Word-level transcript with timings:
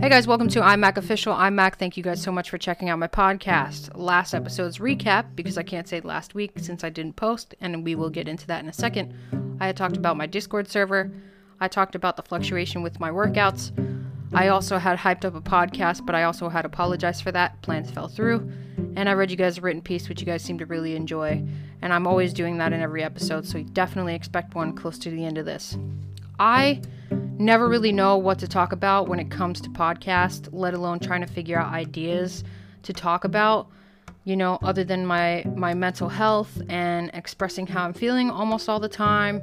Hey 0.00 0.10
guys, 0.10 0.28
welcome 0.28 0.46
to 0.50 0.62
I'm 0.62 0.84
Official. 0.84 1.32
I'm 1.32 1.56
Mac. 1.56 1.76
Thank 1.76 1.96
you 1.96 2.04
guys 2.04 2.22
so 2.22 2.30
much 2.30 2.50
for 2.50 2.56
checking 2.56 2.88
out 2.88 3.00
my 3.00 3.08
podcast. 3.08 3.90
Last 3.96 4.32
episode's 4.32 4.78
recap, 4.78 5.34
because 5.34 5.58
I 5.58 5.64
can't 5.64 5.88
say 5.88 6.00
last 6.00 6.36
week 6.36 6.52
since 6.60 6.84
I 6.84 6.88
didn't 6.88 7.16
post, 7.16 7.56
and 7.60 7.84
we 7.84 7.96
will 7.96 8.08
get 8.08 8.28
into 8.28 8.46
that 8.46 8.62
in 8.62 8.68
a 8.68 8.72
second. 8.72 9.12
I 9.58 9.66
had 9.66 9.76
talked 9.76 9.96
about 9.96 10.16
my 10.16 10.26
Discord 10.26 10.68
server. 10.68 11.10
I 11.58 11.66
talked 11.66 11.96
about 11.96 12.16
the 12.16 12.22
fluctuation 12.22 12.82
with 12.82 13.00
my 13.00 13.10
workouts. 13.10 13.72
I 14.32 14.48
also 14.48 14.78
had 14.78 15.00
hyped 15.00 15.24
up 15.24 15.34
a 15.34 15.40
podcast, 15.40 16.06
but 16.06 16.14
I 16.14 16.22
also 16.22 16.48
had 16.48 16.64
apologized 16.64 17.24
for 17.24 17.32
that. 17.32 17.60
Plans 17.62 17.90
fell 17.90 18.06
through. 18.06 18.48
And 18.94 19.08
I 19.08 19.14
read 19.14 19.32
you 19.32 19.36
guys 19.36 19.58
a 19.58 19.62
written 19.62 19.82
piece, 19.82 20.08
which 20.08 20.20
you 20.20 20.26
guys 20.26 20.42
seem 20.42 20.58
to 20.58 20.66
really 20.66 20.94
enjoy. 20.94 21.44
And 21.82 21.92
I'm 21.92 22.06
always 22.06 22.32
doing 22.32 22.58
that 22.58 22.72
in 22.72 22.80
every 22.80 23.02
episode, 23.02 23.46
so 23.46 23.58
you 23.58 23.64
definitely 23.64 24.14
expect 24.14 24.54
one 24.54 24.76
close 24.76 24.96
to 25.00 25.10
the 25.10 25.24
end 25.24 25.38
of 25.38 25.44
this. 25.44 25.76
I 26.38 26.82
never 27.38 27.68
really 27.68 27.92
know 27.92 28.16
what 28.16 28.38
to 28.40 28.48
talk 28.48 28.72
about 28.72 29.08
when 29.08 29.20
it 29.20 29.30
comes 29.30 29.60
to 29.60 29.70
podcast, 29.70 30.48
let 30.52 30.74
alone 30.74 30.98
trying 30.98 31.20
to 31.20 31.26
figure 31.26 31.58
out 31.58 31.72
ideas 31.72 32.44
to 32.82 32.92
talk 32.92 33.24
about, 33.24 33.68
you 34.24 34.36
know, 34.36 34.58
other 34.62 34.84
than 34.84 35.06
my 35.06 35.44
my 35.54 35.74
mental 35.74 36.08
health 36.08 36.60
and 36.68 37.10
expressing 37.14 37.66
how 37.66 37.84
I'm 37.84 37.92
feeling 37.92 38.30
almost 38.30 38.68
all 38.68 38.80
the 38.80 38.88
time 38.88 39.42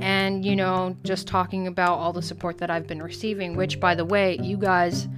and 0.00 0.44
you 0.44 0.56
know, 0.56 0.96
just 1.04 1.26
talking 1.26 1.66
about 1.66 1.98
all 1.98 2.12
the 2.12 2.22
support 2.22 2.58
that 2.58 2.70
I've 2.70 2.86
been 2.86 3.02
receiving, 3.02 3.56
which 3.56 3.78
by 3.78 3.94
the 3.94 4.04
way, 4.04 4.38
you 4.40 4.56
guys 4.56 5.08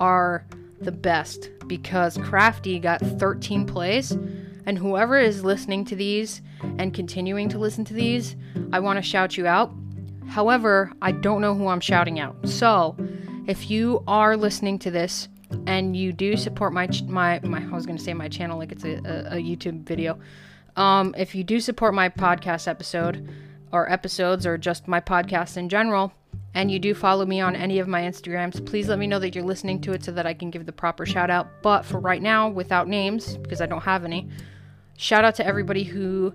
are 0.00 0.46
the 0.80 0.92
best 0.92 1.50
because 1.66 2.16
Crafty 2.16 2.78
got 2.78 3.00
13 3.00 3.66
plays 3.66 4.12
and 4.66 4.78
whoever 4.78 5.18
is 5.18 5.44
listening 5.44 5.84
to 5.86 5.96
these 5.96 6.42
and 6.78 6.92
continuing 6.92 7.48
to 7.50 7.58
listen 7.58 7.84
to 7.84 7.94
these, 7.94 8.34
I 8.72 8.80
want 8.80 8.96
to 8.96 9.02
shout 9.02 9.36
you 9.36 9.46
out 9.46 9.72
However, 10.28 10.92
I 11.02 11.12
don't 11.12 11.40
know 11.40 11.54
who 11.54 11.68
I'm 11.68 11.80
shouting 11.80 12.20
out. 12.20 12.48
So, 12.48 12.96
if 13.46 13.70
you 13.70 14.02
are 14.06 14.36
listening 14.36 14.78
to 14.80 14.90
this 14.90 15.28
and 15.66 15.96
you 15.96 16.12
do 16.12 16.36
support 16.36 16.72
my 16.72 16.86
ch- 16.86 17.02
my 17.02 17.40
my 17.42 17.62
I 17.62 17.74
was 17.74 17.86
going 17.86 17.98
to 17.98 18.04
say 18.04 18.14
my 18.14 18.28
channel 18.28 18.58
like 18.58 18.72
it's 18.72 18.84
a, 18.84 18.94
a, 19.04 19.36
a 19.36 19.42
YouTube 19.42 19.82
video. 19.82 20.18
Um, 20.76 21.14
if 21.18 21.34
you 21.34 21.42
do 21.42 21.60
support 21.60 21.94
my 21.94 22.08
podcast 22.08 22.68
episode 22.68 23.28
or 23.72 23.90
episodes 23.90 24.46
or 24.46 24.56
just 24.56 24.86
my 24.86 25.00
podcast 25.00 25.56
in 25.56 25.68
general, 25.68 26.12
and 26.54 26.70
you 26.70 26.78
do 26.78 26.94
follow 26.94 27.24
me 27.24 27.40
on 27.40 27.54
any 27.54 27.78
of 27.78 27.88
my 27.88 28.02
Instagrams, 28.02 28.64
please 28.64 28.88
let 28.88 28.98
me 28.98 29.06
know 29.06 29.18
that 29.18 29.34
you're 29.34 29.44
listening 29.44 29.80
to 29.82 29.92
it 29.92 30.04
so 30.04 30.12
that 30.12 30.26
I 30.26 30.34
can 30.34 30.50
give 30.50 30.66
the 30.66 30.72
proper 30.72 31.06
shout 31.06 31.30
out. 31.30 31.48
But 31.62 31.84
for 31.84 32.00
right 32.00 32.22
now, 32.22 32.48
without 32.48 32.88
names, 32.88 33.36
because 33.36 33.60
I 33.60 33.66
don't 33.66 33.82
have 33.82 34.04
any, 34.04 34.28
shout 34.96 35.24
out 35.24 35.36
to 35.36 35.46
everybody 35.46 35.84
who 35.84 36.32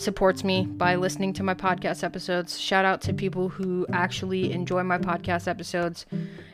supports 0.00 0.44
me 0.44 0.64
by 0.64 0.94
listening 0.94 1.32
to 1.34 1.42
my 1.42 1.54
podcast 1.54 2.02
episodes. 2.02 2.58
Shout 2.58 2.84
out 2.84 3.02
to 3.02 3.12
people 3.12 3.48
who 3.48 3.86
actually 3.92 4.52
enjoy 4.52 4.82
my 4.82 4.98
podcast 4.98 5.46
episodes 5.46 6.06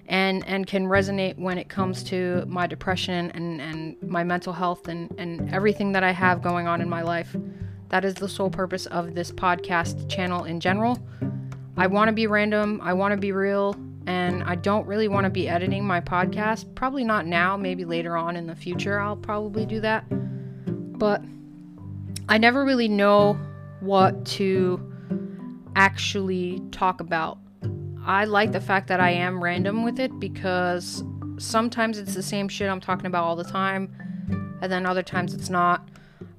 and 0.08 0.46
and 0.46 0.66
can 0.66 0.86
resonate 0.86 1.38
when 1.38 1.58
it 1.58 1.68
comes 1.68 2.02
to 2.04 2.44
my 2.46 2.66
depression 2.66 3.30
and, 3.32 3.60
and 3.60 4.02
my 4.02 4.24
mental 4.24 4.52
health 4.52 4.88
and, 4.88 5.14
and 5.18 5.52
everything 5.52 5.92
that 5.92 6.02
I 6.02 6.10
have 6.10 6.42
going 6.42 6.66
on 6.66 6.80
in 6.80 6.88
my 6.88 7.02
life. 7.02 7.36
That 7.88 8.04
is 8.04 8.14
the 8.14 8.28
sole 8.28 8.50
purpose 8.50 8.86
of 8.86 9.14
this 9.14 9.30
podcast 9.30 10.08
channel 10.08 10.44
in 10.44 10.60
general. 10.60 10.98
I 11.76 11.86
want 11.86 12.08
to 12.08 12.12
be 12.12 12.26
random, 12.26 12.80
I 12.82 12.94
want 12.94 13.12
to 13.12 13.16
be 13.18 13.32
real, 13.32 13.76
and 14.06 14.42
I 14.44 14.54
don't 14.56 14.86
really 14.86 15.08
want 15.08 15.24
to 15.24 15.30
be 15.30 15.48
editing 15.48 15.84
my 15.84 16.00
podcast. 16.00 16.74
Probably 16.74 17.04
not 17.04 17.26
now, 17.26 17.56
maybe 17.56 17.84
later 17.84 18.16
on 18.16 18.36
in 18.36 18.46
the 18.46 18.56
future 18.56 18.98
I'll 18.98 19.16
probably 19.16 19.66
do 19.66 19.80
that. 19.80 20.04
But 20.98 21.22
I 22.28 22.38
never 22.38 22.64
really 22.64 22.88
know 22.88 23.38
what 23.80 24.24
to 24.26 24.80
actually 25.76 26.60
talk 26.72 27.00
about. 27.00 27.38
I 28.04 28.24
like 28.24 28.50
the 28.52 28.60
fact 28.60 28.88
that 28.88 28.98
I 29.00 29.10
am 29.10 29.42
random 29.42 29.84
with 29.84 30.00
it 30.00 30.18
because 30.18 31.04
sometimes 31.38 31.98
it's 31.98 32.14
the 32.14 32.22
same 32.22 32.48
shit 32.48 32.68
I'm 32.68 32.80
talking 32.80 33.06
about 33.06 33.24
all 33.24 33.36
the 33.36 33.44
time, 33.44 33.94
and 34.60 34.72
then 34.72 34.86
other 34.86 35.02
times 35.02 35.34
it's 35.34 35.50
not. 35.50 35.88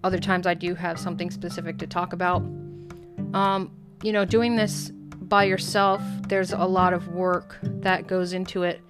Other 0.03 0.17
times 0.17 0.45
I 0.45 0.53
do 0.53 0.75
have 0.75 0.99
something 0.99 1.31
specific 1.31 1.77
to 1.79 1.87
talk 1.87 2.13
about. 2.13 2.41
Um, 3.33 3.71
you 4.03 4.11
know, 4.11 4.25
doing 4.25 4.55
this 4.55 4.91
by 5.21 5.45
yourself, 5.45 6.01
there's 6.27 6.51
a 6.51 6.65
lot 6.65 6.93
of 6.93 7.07
work 7.09 7.57
that 7.63 8.07
goes 8.07 8.33
into 8.33 8.63
it. 8.63 8.81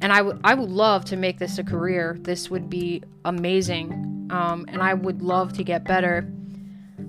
And 0.00 0.12
I, 0.12 0.18
w- 0.18 0.38
I 0.44 0.54
would 0.54 0.68
love 0.68 1.04
to 1.06 1.16
make 1.16 1.38
this 1.38 1.58
a 1.58 1.64
career. 1.64 2.16
This 2.20 2.50
would 2.50 2.68
be 2.68 3.02
amazing 3.24 4.13
um, 4.30 4.64
and 4.68 4.82
I 4.82 4.94
would 4.94 5.22
love 5.22 5.52
to 5.54 5.64
get 5.64 5.84
better. 5.84 6.26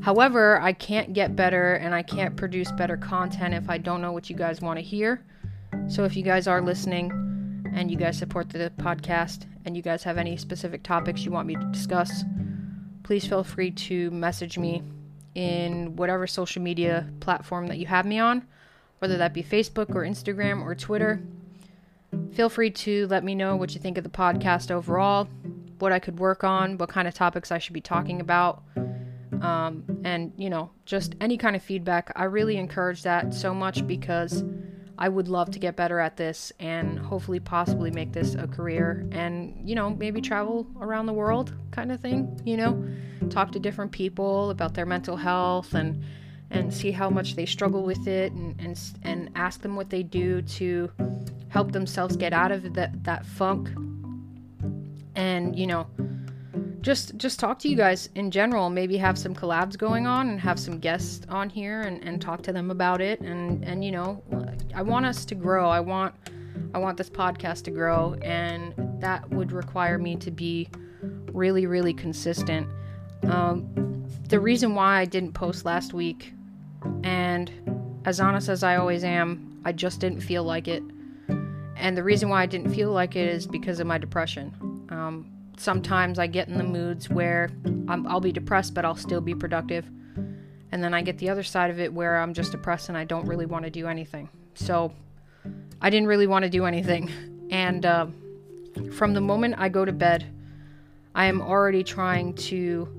However, 0.01 0.59
I 0.61 0.73
can't 0.73 1.13
get 1.13 1.35
better 1.35 1.73
and 1.75 1.93
I 1.93 2.03
can't 2.03 2.35
produce 2.35 2.71
better 2.71 2.97
content 2.97 3.53
if 3.53 3.69
I 3.69 3.77
don't 3.77 4.01
know 4.01 4.11
what 4.11 4.29
you 4.29 4.35
guys 4.35 4.61
want 4.61 4.77
to 4.77 4.83
hear. 4.83 5.23
So 5.87 6.03
if 6.03 6.15
you 6.15 6.23
guys 6.23 6.47
are 6.47 6.61
listening 6.61 7.11
and 7.73 7.89
you 7.89 7.97
guys 7.97 8.17
support 8.17 8.49
the 8.49 8.71
podcast 8.77 9.45
and 9.65 9.75
you 9.75 9.81
guys 9.81 10.03
have 10.03 10.17
any 10.17 10.37
specific 10.37 10.83
topics 10.83 11.25
you 11.25 11.31
want 11.31 11.47
me 11.47 11.55
to 11.55 11.65
discuss, 11.71 12.23
please 13.03 13.25
feel 13.25 13.43
free 13.43 13.71
to 13.71 14.11
message 14.11 14.57
me 14.57 14.83
in 15.35 15.95
whatever 15.95 16.27
social 16.27 16.61
media 16.61 17.09
platform 17.19 17.67
that 17.67 17.77
you 17.77 17.85
have 17.85 18.05
me 18.05 18.19
on, 18.19 18.45
whether 18.99 19.17
that 19.17 19.33
be 19.33 19.43
Facebook 19.43 19.89
or 19.93 20.03
Instagram 20.03 20.61
or 20.61 20.75
Twitter. 20.75 21.21
Feel 22.33 22.49
free 22.49 22.71
to 22.71 23.07
let 23.07 23.23
me 23.23 23.35
know 23.35 23.55
what 23.55 23.73
you 23.73 23.81
think 23.81 23.97
of 23.97 24.03
the 24.03 24.09
podcast 24.09 24.71
overall 24.71 25.27
what 25.79 25.91
I 25.91 25.99
could 25.99 26.19
work 26.19 26.43
on, 26.43 26.77
what 26.77 26.89
kind 26.89 27.07
of 27.07 27.13
topics 27.13 27.51
I 27.51 27.57
should 27.57 27.73
be 27.73 27.81
talking 27.81 28.21
about, 28.21 28.63
um, 29.41 29.83
and 30.03 30.31
you 30.37 30.49
know, 30.49 30.71
just 30.85 31.15
any 31.21 31.37
kind 31.37 31.55
of 31.55 31.63
feedback. 31.63 32.11
I 32.15 32.25
really 32.25 32.57
encourage 32.57 33.03
that 33.03 33.33
so 33.33 33.53
much 33.53 33.85
because 33.85 34.43
I 34.97 35.09
would 35.09 35.27
love 35.27 35.51
to 35.51 35.59
get 35.59 35.75
better 35.75 35.99
at 35.99 36.15
this 36.17 36.53
and 36.59 36.97
hopefully, 36.97 37.39
possibly 37.39 37.91
make 37.91 38.13
this 38.13 38.35
a 38.35 38.47
career 38.47 39.07
and 39.11 39.67
you 39.67 39.75
know, 39.75 39.89
maybe 39.89 40.21
travel 40.21 40.67
around 40.79 41.05
the 41.05 41.13
world 41.13 41.53
kind 41.71 41.91
of 41.91 41.99
thing. 41.99 42.39
You 42.45 42.57
know, 42.57 42.87
talk 43.29 43.51
to 43.53 43.59
different 43.59 43.91
people 43.91 44.49
about 44.49 44.73
their 44.73 44.85
mental 44.85 45.17
health 45.17 45.73
and 45.73 46.03
and 46.51 46.73
see 46.73 46.91
how 46.91 47.09
much 47.09 47.35
they 47.35 47.45
struggle 47.45 47.83
with 47.83 48.07
it 48.07 48.31
and 48.31 48.59
and, 48.59 48.79
and 49.03 49.29
ask 49.35 49.61
them 49.61 49.75
what 49.75 49.89
they 49.89 50.03
do 50.03 50.41
to 50.43 50.91
help 51.49 51.71
themselves 51.71 52.15
get 52.15 52.33
out 52.33 52.51
of 52.51 52.73
that 52.73 53.03
that 53.03 53.25
funk 53.25 53.69
and 55.15 55.57
you 55.57 55.67
know 55.67 55.87
just 56.85 57.17
just 57.17 57.39
talk 57.39 57.57
to 57.57 57.67
you 57.67 57.75
guys 57.75 58.09
in 58.13 58.29
general. 58.29 58.69
Maybe 58.69 58.95
have 58.97 59.17
some 59.17 59.33
collabs 59.33 59.75
going 59.75 60.05
on 60.05 60.29
and 60.29 60.39
have 60.39 60.59
some 60.59 60.77
guests 60.77 61.25
on 61.29 61.49
here 61.49 61.81
and, 61.81 62.03
and 62.03 62.21
talk 62.21 62.43
to 62.43 62.53
them 62.53 62.69
about 62.69 63.01
it. 63.01 63.21
And 63.21 63.65
and 63.65 63.83
you 63.83 63.91
know 63.91 64.21
i 64.75 64.83
want 64.83 65.07
us 65.07 65.25
to 65.25 65.35
grow. 65.35 65.67
I 65.67 65.79
want 65.79 66.13
i 66.75 66.77
want 66.77 66.97
this 66.97 67.09
podcast 67.09 67.63
to 67.63 67.71
grow. 67.71 68.13
And 68.21 68.75
that 69.01 69.27
would 69.31 69.51
require 69.51 69.97
me 69.97 70.15
to 70.17 70.29
be 70.29 70.69
really 71.31 71.65
really 71.65 71.93
consistent. 71.93 72.67
Um, 73.23 74.05
the 74.29 74.39
reason 74.39 74.75
why 74.75 74.99
i 74.99 75.05
didn't 75.05 75.33
post 75.33 75.65
last 75.65 75.91
week 75.91 76.33
and 77.03 77.51
as 78.05 78.19
honest 78.19 78.47
as 78.47 78.61
i 78.61 78.75
always 78.75 79.03
am 79.03 79.59
i 79.65 79.71
just 79.71 79.99
didn't 79.99 80.21
feel 80.21 80.43
like 80.43 80.67
it. 80.67 80.83
And 81.77 81.97
the 81.97 82.03
reason 82.03 82.29
why 82.29 82.43
i 82.43 82.45
didn't 82.45 82.73
feel 82.75 82.91
like 82.91 83.15
it 83.15 83.27
is 83.27 83.47
because 83.47 83.79
of 83.79 83.87
my 83.87 83.97
depression 83.97 84.64
um, 84.95 85.31
sometimes 85.57 86.19
I 86.19 86.27
get 86.27 86.47
in 86.47 86.57
the 86.57 86.63
moods 86.63 87.09
where 87.09 87.49
i 87.87 87.95
will 87.95 88.19
be 88.19 88.31
depressed, 88.31 88.73
but 88.73 88.85
I'll 88.85 88.95
still 88.95 89.21
be 89.21 89.35
productive. 89.35 89.89
And 90.71 90.83
then 90.83 90.93
I 90.93 91.01
get 91.01 91.17
the 91.17 91.29
other 91.29 91.43
side 91.43 91.69
of 91.69 91.79
it 91.79 91.93
where 91.93 92.17
I'm 92.17 92.33
just 92.33 92.51
depressed 92.51 92.89
and 92.89 92.97
I 92.97 93.03
don't 93.03 93.25
really 93.25 93.45
want 93.45 93.65
to 93.65 93.71
do 93.71 93.87
anything. 93.87 94.29
So 94.55 94.91
I 95.81 95.89
didn't 95.89 96.07
really 96.07 96.27
want 96.27 96.43
to 96.43 96.49
do 96.49 96.65
anything. 96.65 97.11
And 97.51 97.85
uh, 97.85 98.07
from 98.91 99.13
the 99.13 99.21
moment 99.21 99.53
I 99.59 99.69
go 99.69 99.85
to 99.85 99.91
bed, 99.91 100.25
I 101.13 101.25
am 101.25 101.41
already 101.41 101.83
trying 101.83 102.33
to 102.33 102.89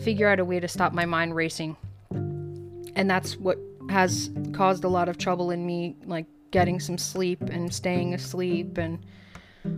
figure 0.00 0.28
out 0.28 0.40
a 0.40 0.44
way 0.44 0.58
to 0.58 0.66
stop 0.66 0.92
my 0.92 1.06
mind 1.06 1.36
racing. 1.36 1.76
And 2.10 3.08
that's 3.08 3.36
what 3.36 3.58
has 3.90 4.30
caused 4.52 4.82
a 4.82 4.88
lot 4.88 5.08
of 5.08 5.18
trouble 5.18 5.52
in 5.52 5.64
me, 5.64 5.94
like 6.04 6.26
getting 6.50 6.80
some 6.80 6.98
sleep 6.98 7.40
and 7.42 7.72
staying 7.72 8.12
asleep 8.12 8.76
and 8.76 8.98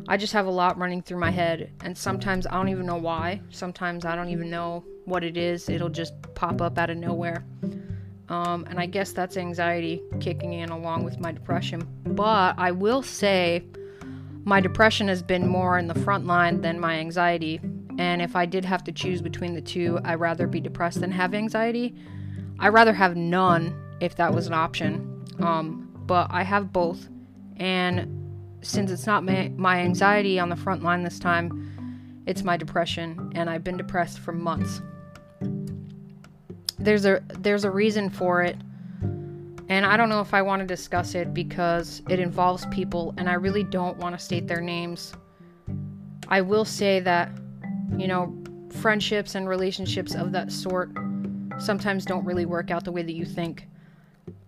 I 0.08 0.17
just 0.17 0.32
have 0.32 0.46
a 0.46 0.50
lot 0.50 0.79
running 0.79 1.02
through 1.02 1.19
my 1.19 1.31
head, 1.31 1.70
and 1.82 1.96
sometimes 1.96 2.46
I 2.46 2.52
don't 2.52 2.69
even 2.69 2.87
know 2.87 2.96
why. 2.96 3.40
Sometimes 3.50 4.05
I 4.05 4.17
don't 4.17 4.31
even 4.31 4.50
know 4.50 4.85
what 5.05 5.25
it 5.25 5.37
is. 5.37 5.69
It'll 5.69 5.88
just 5.88 6.14
pop 6.35 6.61
up 6.61 6.79
out 6.79 6.90
of 6.90 6.96
nowhere. 6.96 7.44
Um, 8.29 8.67
and 8.69 8.79
I 8.79 8.87
guess 8.87 9.12
that's 9.12 9.37
anxiety 9.37 10.02
kicking 10.20 10.52
in 10.52 10.70
along 10.70 11.05
with 11.05 11.19
my 11.19 11.32
depression. 11.32 11.87
But 12.05 12.55
I 12.58 12.73
will 12.73 13.02
say 13.02 13.64
my 14.44 14.61
depression 14.61 15.08
has 15.08 15.23
been 15.23 15.46
more 15.46 15.79
in 15.79 15.88
the 15.88 15.94
front 15.94 16.26
line 16.26 16.61
than 16.61 16.79
my 16.79 16.99
anxiety. 16.99 17.61
And 17.99 18.23
if 18.23 18.37
I 18.37 18.46
did 18.46 18.64
have 18.64 18.85
to 18.85 18.93
choose 18.93 19.20
between 19.20 19.55
the 19.55 19.61
two, 19.61 19.99
I'd 20.05 20.20
rather 20.20 20.46
be 20.46 20.61
depressed 20.61 21.00
than 21.00 21.11
have 21.11 21.35
anxiety. 21.35 21.94
I'd 22.58 22.69
rather 22.69 22.93
have 22.93 23.17
none 23.17 23.75
if 24.00 24.17
that 24.17 24.32
was 24.32 24.46
an 24.46 24.55
option. 24.55 25.25
Um, 25.40 25.90
but 26.06 26.29
I 26.31 26.43
have 26.43 26.73
both. 26.73 27.08
And 27.56 28.18
since 28.61 28.91
it's 28.91 29.07
not 29.07 29.25
my, 29.25 29.53
my 29.57 29.81
anxiety 29.81 30.39
on 30.39 30.49
the 30.49 30.57
front 30.57 30.83
line 30.83 31.03
this 31.03 31.19
time, 31.19 32.23
it's 32.27 32.43
my 32.43 32.57
depression, 32.57 33.33
and 33.35 33.49
I've 33.49 33.65
been 33.65 33.77
depressed 33.77 34.19
for 34.19 34.33
months. 34.33 34.83
There's 36.79 37.07
a 37.07 37.21
there's 37.41 37.65
a 37.65 37.71
reason 37.71 38.09
for 38.11 38.43
it, 38.43 38.57
And 39.69 39.85
I 39.85 39.99
don't 39.99 40.09
know 40.09 40.21
if 40.21 40.33
I 40.33 40.41
want 40.41 40.61
to 40.61 40.67
discuss 40.67 41.15
it 41.15 41.35
because 41.35 42.03
it 42.09 42.19
involves 42.19 42.65
people 42.67 43.15
and 43.19 43.29
I 43.29 43.35
really 43.35 43.65
don't 43.65 43.99
want 43.99 44.19
to 44.19 44.25
state 44.25 44.47
their 44.47 44.63
names. 44.63 45.13
I 46.29 46.41
will 46.41 46.65
say 46.65 47.01
that, 47.01 47.31
you 47.97 48.09
know, 48.09 48.35
friendships 48.71 49.35
and 49.35 49.47
relationships 49.49 50.15
of 50.15 50.33
that 50.33 50.51
sort 50.51 50.91
sometimes 51.59 52.07
don't 52.07 52.25
really 52.25 52.47
work 52.47 52.71
out 52.71 52.85
the 52.85 52.93
way 52.93 53.03
that 53.03 53.13
you 53.13 53.27
think. 53.27 53.69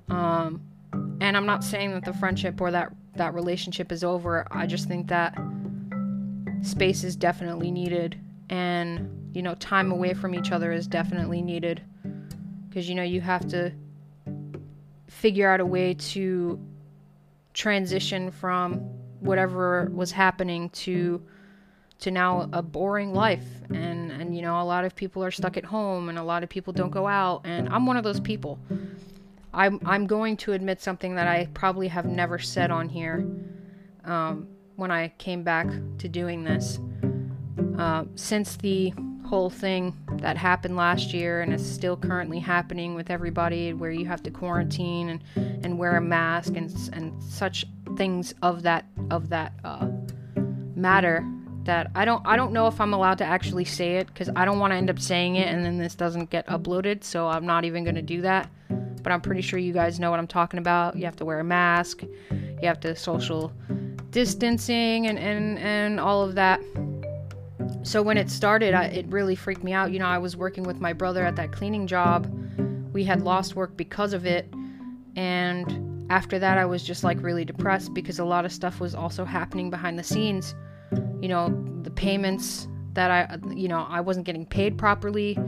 Um, 0.09 0.63
and 0.93 1.37
I'm 1.37 1.47
not 1.47 1.63
saying 1.63 1.93
that 1.93 2.05
the 2.05 2.13
friendship 2.13 2.61
or 2.61 2.71
that 2.71 2.93
that 3.17 3.35
relationship 3.35 3.93
is 3.93 4.05
over. 4.05 4.47
I 4.51 4.67
just 4.67 4.89
think 4.89 5.09
that 5.09 5.39
space 6.63 7.05
is 7.05 7.17
definitely 7.17 7.71
needed 7.71 8.19
and 8.51 9.31
you 9.35 9.43
know 9.43 9.55
time 9.55 9.93
away 9.93 10.13
from 10.13 10.35
each 10.35 10.53
other 10.53 10.73
is 10.73 10.87
definitely 10.87 11.41
needed 11.41 11.83
because 12.69 12.89
you 12.89 12.95
know 12.95 13.03
you 13.03 13.21
have 13.21 13.47
to 13.49 13.73
figure 15.09 15.51
out 15.51 15.61
a 15.61 15.67
way 15.67 15.95
to 15.95 16.59
transition 17.55 18.31
from 18.31 18.75
whatever 19.21 19.91
was 19.93 20.13
happening 20.13 20.69
to 20.71 21.23
to 21.99 22.11
now 22.11 22.49
a 22.53 22.63
boring 22.63 23.15
life 23.15 23.47
and 23.71 24.11
and 24.11 24.35
you 24.35 24.43
know 24.43 24.61
a 24.61 24.65
lot 24.65 24.85
of 24.85 24.95
people 24.95 25.25
are 25.25 25.31
stuck 25.31 25.57
at 25.57 25.65
home 25.65 26.09
and 26.09 26.19
a 26.19 26.23
lot 26.23 26.43
of 26.43 26.49
people 26.49 26.73
don't 26.73 26.91
go 26.91 27.07
out 27.07 27.43
and 27.45 27.69
I'm 27.69 27.87
one 27.87 27.97
of 27.97 28.05
those 28.05 28.21
people. 28.21 28.59
I'm 29.53 29.81
I'm 29.85 30.07
going 30.07 30.37
to 30.39 30.53
admit 30.53 30.81
something 30.81 31.15
that 31.17 31.27
I 31.27 31.49
probably 31.55 31.89
have 31.89 32.07
never 32.07 32.39
said 32.39 32.71
on 32.71 32.89
here 32.89 33.27
um, 34.05 34.49
when 34.77 34.91
I 34.91 35.09
came 35.19 35.43
back 35.43 35.67
to 35.99 36.09
doing 36.09 36.45
this. 36.45 36.79
Uh, 37.79 38.05
since 38.15 38.57
the 38.57 38.93
whole 39.31 39.51
thing 39.51 39.97
that 40.15 40.37
happened 40.37 40.77
last 40.77 41.15
year 41.15 41.41
and 41.41 41.55
is 41.55 41.65
still 41.65 41.97
currently 41.97 42.41
happening 42.41 42.95
with 42.95 43.11
everybody 43.11 43.73
where 43.73 43.93
you 43.93 44.05
have 44.05 44.23
to 44.25 44.31
quarantine 44.31 45.09
and, 45.09 45.65
and 45.65 45.79
wear 45.79 45.97
a 45.97 46.01
mask 46.01 46.57
and, 46.57 46.75
and 46.93 47.23
such 47.23 47.65
things 47.97 48.35
of 48.43 48.63
that 48.63 48.87
of 49.11 49.29
that 49.29 49.53
uh, 49.63 49.89
matter 50.75 51.25
that 51.63 51.91
I 51.95 52.05
don't 52.05 52.27
I 52.27 52.37
don't 52.37 52.53
know 52.53 52.67
if 52.67 52.81
I'm 52.81 52.93
allowed 52.93 53.19
to 53.19 53.25
actually 53.25 53.67
say 53.67 53.97
it 53.97 54.09
because 54.09 54.31
I 54.35 54.45
don't 54.45 54.59
want 54.59 54.73
to 54.73 54.77
end 54.77 54.91
up 54.91 54.99
saying 54.99 55.37
it 55.37 55.47
and 55.47 55.65
then 55.65 55.79
this 55.79 55.95
doesn't 55.95 56.31
get 56.31 56.47
uploaded 56.49 57.05
so 57.05 57.29
I'm 57.29 57.47
not 57.47 57.65
even 57.65 57.85
gonna 57.85 58.03
do 58.03 58.23
that 58.23 58.51
but 59.03 59.13
I'm 59.13 59.21
pretty 59.21 59.41
sure 59.41 59.59
you 59.59 59.73
guys 59.73 60.01
know 60.01 60.11
what 60.11 60.19
I'm 60.19 60.27
talking 60.27 60.59
about 60.59 60.97
you 60.97 61.05
have 61.05 61.17
to 61.17 61.25
wear 61.25 61.41
a 61.41 61.45
mask 61.45 62.03
you 62.03 62.69
have 62.69 62.81
to 62.81 62.95
social 62.95 63.53
distancing 64.11 65.07
and 65.07 65.19
and, 65.19 65.59
and 65.59 66.01
all 66.01 66.23
of 66.23 66.35
that 66.35 66.61
so 67.83 68.03
when 68.03 68.17
it 68.17 68.31
started, 68.31 68.75
I, 68.75 68.85
it 68.85 69.07
really 69.09 69.35
freaked 69.35 69.65
me 69.65 69.73
out. 69.73 69.91
You 69.93 69.99
know, 69.99 70.07
I 70.07 70.19
was 70.19 70.37
working 70.37 70.65
with 70.65 70.81
my 70.81 70.93
brother 70.93 71.25
at 71.25 71.37
that 71.37 71.53
cleaning 71.53 71.87
job. 71.87 72.31
We 72.93 73.05
had 73.05 73.23
lost 73.23 73.57
work 73.57 73.77
because 73.77 74.13
of 74.13 74.27
it. 74.27 74.53
And 75.17 76.11
after 76.11 76.39
that, 76.39 76.59
I 76.59 76.65
was 76.65 76.83
just 76.83 77.05
like 77.05 77.23
really 77.23 77.45
depressed 77.45 77.95
because 77.95 78.19
a 78.19 78.25
lot 78.25 78.45
of 78.45 78.53
stuff 78.53 78.81
was 78.81 78.95
also 78.95 79.25
happening 79.25 79.71
behind 79.71 79.99
the 79.99 80.03
scenes. 80.03 80.55
You 81.21 81.29
know, 81.29 81.49
the 81.83 81.91
payments 81.91 82.69
that 82.93 83.11
I, 83.11 83.39
you 83.55 83.69
know, 83.69 83.87
I 83.89 84.01
wasn't 84.01 84.27
getting 84.27 84.45
paid 84.45 84.77
properly. 84.77 85.39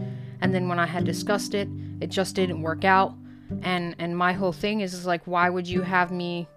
And 0.41 0.55
then 0.55 0.69
when 0.69 0.79
I 0.79 0.87
had 0.87 1.05
discussed 1.05 1.55
it, 1.55 1.69
it 2.01 2.09
just 2.09 2.35
didn't 2.35 2.63
work 2.63 2.85
out. 2.85 3.15
And 3.63 3.95
and 3.99 4.17
my 4.17 4.33
whole 4.33 4.53
thing 4.53 4.81
is, 4.81 4.95
is 4.95 5.07
like, 5.07 5.23
why 5.27 5.51
would 5.51 5.69
you 5.69 5.83
have 5.83 6.11
me 6.11 6.49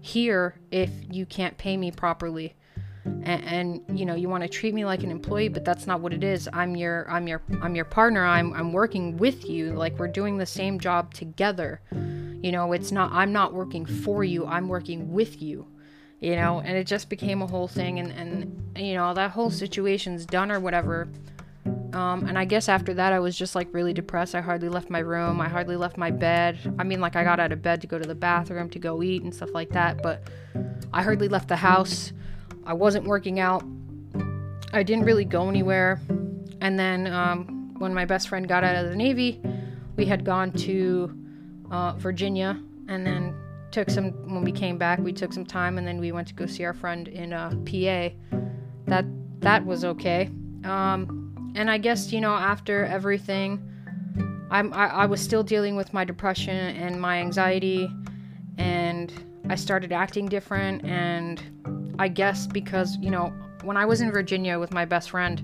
here 0.00 0.54
if 0.70 0.90
you 1.10 1.26
can't 1.26 1.56
pay 1.58 1.76
me 1.76 1.90
properly? 1.90 2.54
and, 3.04 3.82
and, 3.88 3.98
you 3.98 4.04
know 4.04 4.14
you 4.14 4.28
want 4.28 4.42
to 4.42 4.48
treat 4.48 4.74
me 4.74 4.84
like 4.84 5.02
an 5.02 5.10
employee 5.10 5.48
but 5.48 5.64
that's 5.64 5.86
not 5.86 6.00
what 6.00 6.12
it 6.12 6.24
is. 6.24 6.48
I'm 6.52 6.76
your 6.76 7.10
i'm 7.10 7.26
your 7.26 7.42
i'm 7.62 7.74
your 7.74 7.84
partner. 7.84 8.24
I'm 8.24 8.52
i'm 8.54 8.72
working 8.72 9.16
with 9.16 9.48
you. 9.48 9.72
Like 9.72 9.98
we're 9.98 10.08
doing 10.08 10.38
the 10.38 10.46
same 10.46 10.78
job 10.78 11.14
together. 11.14 11.80
You 11.92 12.52
know 12.52 12.72
it's 12.72 12.92
not 12.92 13.12
i'm 13.12 13.32
not 13.32 13.52
working 13.52 13.86
for 13.86 14.24
you. 14.24 14.46
I'm 14.46 14.68
working 14.68 15.12
with 15.12 15.40
you. 15.40 15.66
You 16.20 16.36
know 16.36 16.60
and 16.60 16.76
it 16.76 16.86
just 16.86 17.08
became 17.08 17.42
a 17.42 17.46
whole 17.46 17.68
thing. 17.68 17.98
And 17.98 18.12
and 18.12 18.78
you 18.86 18.94
know 18.94 19.14
that 19.14 19.30
whole 19.30 19.50
situation's 19.50 20.26
done 20.26 20.50
or 20.50 20.60
whatever 20.60 21.08
um, 21.92 22.26
and 22.26 22.38
I 22.38 22.44
guess 22.44 22.68
after 22.68 22.94
that, 22.94 23.12
I 23.12 23.18
was 23.18 23.36
just 23.36 23.54
like 23.54 23.68
really 23.72 23.92
depressed. 23.92 24.34
I 24.34 24.40
hardly 24.40 24.68
left 24.68 24.90
my 24.90 25.00
room. 25.00 25.40
I 25.40 25.48
hardly 25.48 25.76
left 25.76 25.96
my 25.96 26.10
bed. 26.10 26.58
I 26.78 26.84
mean, 26.84 27.00
like, 27.00 27.16
I 27.16 27.24
got 27.24 27.40
out 27.40 27.52
of 27.52 27.62
bed 27.62 27.80
to 27.80 27.86
go 27.86 27.98
to 27.98 28.06
the 28.06 28.14
bathroom 28.14 28.70
to 28.70 28.78
go 28.78 29.02
eat 29.02 29.22
and 29.22 29.34
stuff 29.34 29.50
like 29.52 29.70
that, 29.70 30.02
but 30.02 30.22
I 30.92 31.02
hardly 31.02 31.28
left 31.28 31.48
the 31.48 31.56
house. 31.56 32.12
I 32.64 32.74
wasn't 32.74 33.06
working 33.06 33.40
out. 33.40 33.64
I 34.72 34.82
didn't 34.82 35.04
really 35.04 35.24
go 35.24 35.48
anywhere. 35.48 36.00
And 36.60 36.78
then 36.78 37.06
um, 37.08 37.74
when 37.78 37.92
my 37.94 38.04
best 38.04 38.28
friend 38.28 38.46
got 38.46 38.62
out 38.62 38.76
of 38.76 38.90
the 38.90 38.96
Navy, 38.96 39.40
we 39.96 40.04
had 40.04 40.24
gone 40.24 40.52
to 40.52 41.12
uh, 41.70 41.92
Virginia 41.94 42.60
and 42.88 43.06
then 43.06 43.34
took 43.70 43.90
some, 43.90 44.10
when 44.32 44.42
we 44.44 44.52
came 44.52 44.78
back, 44.78 44.98
we 44.98 45.12
took 45.12 45.32
some 45.32 45.46
time 45.46 45.78
and 45.78 45.86
then 45.86 45.98
we 45.98 46.12
went 46.12 46.28
to 46.28 46.34
go 46.34 46.46
see 46.46 46.64
our 46.64 46.74
friend 46.74 47.08
in 47.08 47.32
uh, 47.32 47.50
PA. 47.64 48.14
That, 48.86 49.04
that 49.40 49.64
was 49.64 49.84
okay. 49.84 50.30
Um, 50.64 51.29
and 51.54 51.70
I 51.70 51.78
guess, 51.78 52.12
you 52.12 52.20
know, 52.20 52.34
after 52.34 52.84
everything, 52.84 53.66
I'm, 54.50 54.72
I, 54.72 54.86
I 54.88 55.06
was 55.06 55.20
still 55.20 55.42
dealing 55.42 55.76
with 55.76 55.92
my 55.92 56.04
depression 56.04 56.56
and 56.56 57.00
my 57.00 57.18
anxiety 57.18 57.88
and 58.58 59.12
I 59.48 59.54
started 59.54 59.92
acting 59.92 60.26
different 60.26 60.84
and 60.84 61.94
I 61.98 62.08
guess 62.08 62.46
because, 62.46 62.96
you 62.98 63.10
know, 63.10 63.32
when 63.62 63.76
I 63.76 63.84
was 63.84 64.00
in 64.00 64.10
Virginia 64.10 64.58
with 64.58 64.72
my 64.72 64.84
best 64.84 65.10
friend, 65.10 65.42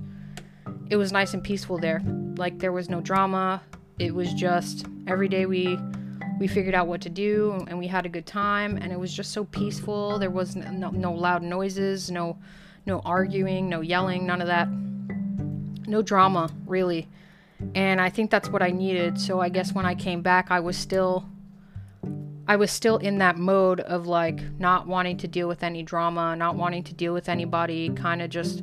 it 0.90 0.96
was 0.96 1.12
nice 1.12 1.34
and 1.34 1.42
peaceful 1.42 1.78
there. 1.78 2.02
Like 2.36 2.58
there 2.58 2.72
was 2.72 2.88
no 2.88 3.00
drama. 3.00 3.62
It 3.98 4.14
was 4.14 4.32
just 4.34 4.86
every 5.06 5.28
day 5.28 5.46
we 5.46 5.78
we 6.38 6.46
figured 6.46 6.74
out 6.74 6.86
what 6.86 7.00
to 7.00 7.08
do 7.08 7.64
and 7.66 7.78
we 7.78 7.86
had 7.86 8.04
a 8.04 8.10
good 8.10 8.26
time 8.26 8.76
and 8.76 8.92
it 8.92 9.00
was 9.00 9.12
just 9.12 9.32
so 9.32 9.44
peaceful. 9.44 10.18
There 10.18 10.30
was 10.30 10.54
no, 10.54 10.90
no 10.90 11.12
loud 11.12 11.42
noises, 11.42 12.10
no 12.10 12.38
no 12.84 13.00
arguing, 13.04 13.68
no 13.68 13.80
yelling, 13.80 14.26
none 14.26 14.40
of 14.40 14.46
that. 14.46 14.68
No 15.86 16.02
drama, 16.02 16.50
really. 16.66 17.08
And 17.74 18.00
I 18.00 18.10
think 18.10 18.30
that's 18.30 18.48
what 18.48 18.62
I 18.62 18.70
needed. 18.70 19.20
So 19.20 19.40
I 19.40 19.48
guess 19.48 19.72
when 19.72 19.86
I 19.86 19.94
came 19.94 20.22
back, 20.22 20.50
I 20.50 20.60
was 20.60 20.76
still 20.76 21.26
I 22.48 22.56
was 22.56 22.70
still 22.70 22.98
in 22.98 23.18
that 23.18 23.36
mode 23.36 23.80
of 23.80 24.06
like 24.06 24.40
not 24.58 24.86
wanting 24.86 25.16
to 25.18 25.28
deal 25.28 25.48
with 25.48 25.64
any 25.64 25.82
drama, 25.82 26.36
not 26.36 26.54
wanting 26.54 26.84
to 26.84 26.94
deal 26.94 27.12
with 27.12 27.28
anybody, 27.28 27.90
kind 27.90 28.22
of 28.22 28.30
just 28.30 28.62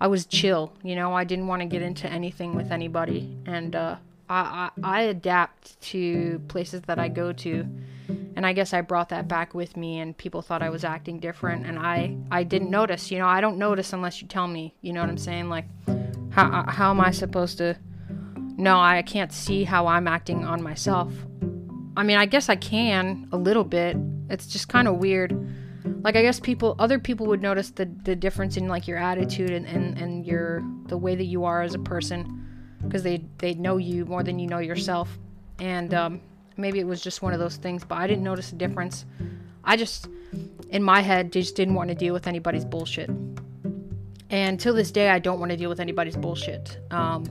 I 0.00 0.08
was 0.08 0.26
chill, 0.26 0.72
you 0.82 0.96
know, 0.96 1.14
I 1.14 1.22
didn't 1.22 1.46
want 1.46 1.62
to 1.62 1.66
get 1.66 1.82
into 1.82 2.08
anything 2.08 2.56
with 2.56 2.72
anybody 2.72 3.36
and 3.46 3.76
uh, 3.76 3.96
I, 4.28 4.70
I, 4.82 4.98
I 4.98 5.02
adapt 5.02 5.80
to 5.82 6.40
places 6.48 6.82
that 6.82 6.98
I 6.98 7.06
go 7.08 7.32
to 7.32 7.64
and 8.34 8.44
I 8.44 8.52
guess 8.52 8.72
I 8.72 8.80
brought 8.80 9.10
that 9.10 9.28
back 9.28 9.54
with 9.54 9.76
me 9.76 10.00
and 10.00 10.16
people 10.16 10.42
thought 10.42 10.60
I 10.60 10.70
was 10.70 10.82
acting 10.82 11.20
different 11.20 11.66
and 11.66 11.78
I 11.78 12.16
I 12.32 12.42
didn't 12.42 12.70
notice, 12.70 13.12
you 13.12 13.18
know, 13.18 13.28
I 13.28 13.40
don't 13.40 13.58
notice 13.58 13.92
unless 13.92 14.20
you 14.20 14.26
tell 14.26 14.48
me, 14.48 14.74
you 14.80 14.92
know 14.92 15.00
what 15.00 15.10
I'm 15.10 15.18
saying? 15.18 15.48
Like 15.48 15.66
how 16.32 16.64
how 16.68 16.90
am 16.90 17.00
I 17.00 17.10
supposed 17.10 17.58
to 17.58 17.76
no, 18.56 18.78
I 18.78 19.02
can't 19.02 19.32
see 19.32 19.64
how 19.64 19.86
I'm 19.86 20.06
acting 20.06 20.44
on 20.44 20.62
myself 20.62 21.12
I 21.96 22.02
mean, 22.04 22.16
I 22.16 22.26
guess 22.26 22.48
I 22.48 22.56
can 22.56 23.28
a 23.32 23.36
little 23.36 23.64
bit. 23.64 23.96
It's 24.30 24.46
just 24.46 24.68
kind 24.68 24.88
of 24.88 24.96
weird. 24.96 25.36
Like 26.02 26.16
I 26.16 26.22
guess 26.22 26.40
people 26.40 26.74
other 26.78 26.98
people 26.98 27.26
would 27.26 27.42
notice 27.42 27.70
the 27.70 27.84
the 28.04 28.16
difference 28.16 28.56
in 28.56 28.68
like 28.68 28.88
your 28.88 28.98
attitude 28.98 29.50
and 29.50 29.66
and, 29.66 29.98
and 29.98 30.26
your 30.26 30.62
the 30.86 30.96
way 30.96 31.14
that 31.14 31.24
you 31.24 31.44
are 31.44 31.62
as 31.62 31.74
a 31.74 31.78
person 31.78 32.46
because 32.82 33.02
they 33.02 33.24
they 33.38 33.54
know 33.54 33.76
you 33.76 34.04
more 34.06 34.22
than 34.22 34.38
you 34.38 34.46
know 34.46 34.58
yourself. 34.58 35.18
And 35.58 35.92
um, 35.92 36.20
maybe 36.56 36.80
it 36.80 36.86
was 36.86 37.02
just 37.02 37.22
one 37.22 37.34
of 37.34 37.38
those 37.38 37.56
things, 37.56 37.84
but 37.84 37.96
I 37.96 38.06
didn't 38.06 38.24
notice 38.24 38.52
a 38.52 38.56
difference. 38.56 39.04
I 39.64 39.76
just 39.76 40.08
in 40.70 40.82
my 40.82 41.00
head 41.00 41.32
just 41.32 41.54
didn't 41.56 41.74
want 41.74 41.88
to 41.90 41.94
deal 41.94 42.14
with 42.14 42.26
anybody's 42.26 42.64
bullshit. 42.64 43.10
And 44.32 44.58
till 44.58 44.72
this 44.72 44.90
day, 44.90 45.10
I 45.10 45.18
don't 45.18 45.38
want 45.38 45.50
to 45.50 45.58
deal 45.58 45.68
with 45.68 45.78
anybody's 45.78 46.16
bullshit. 46.16 46.78
Um, 46.90 47.26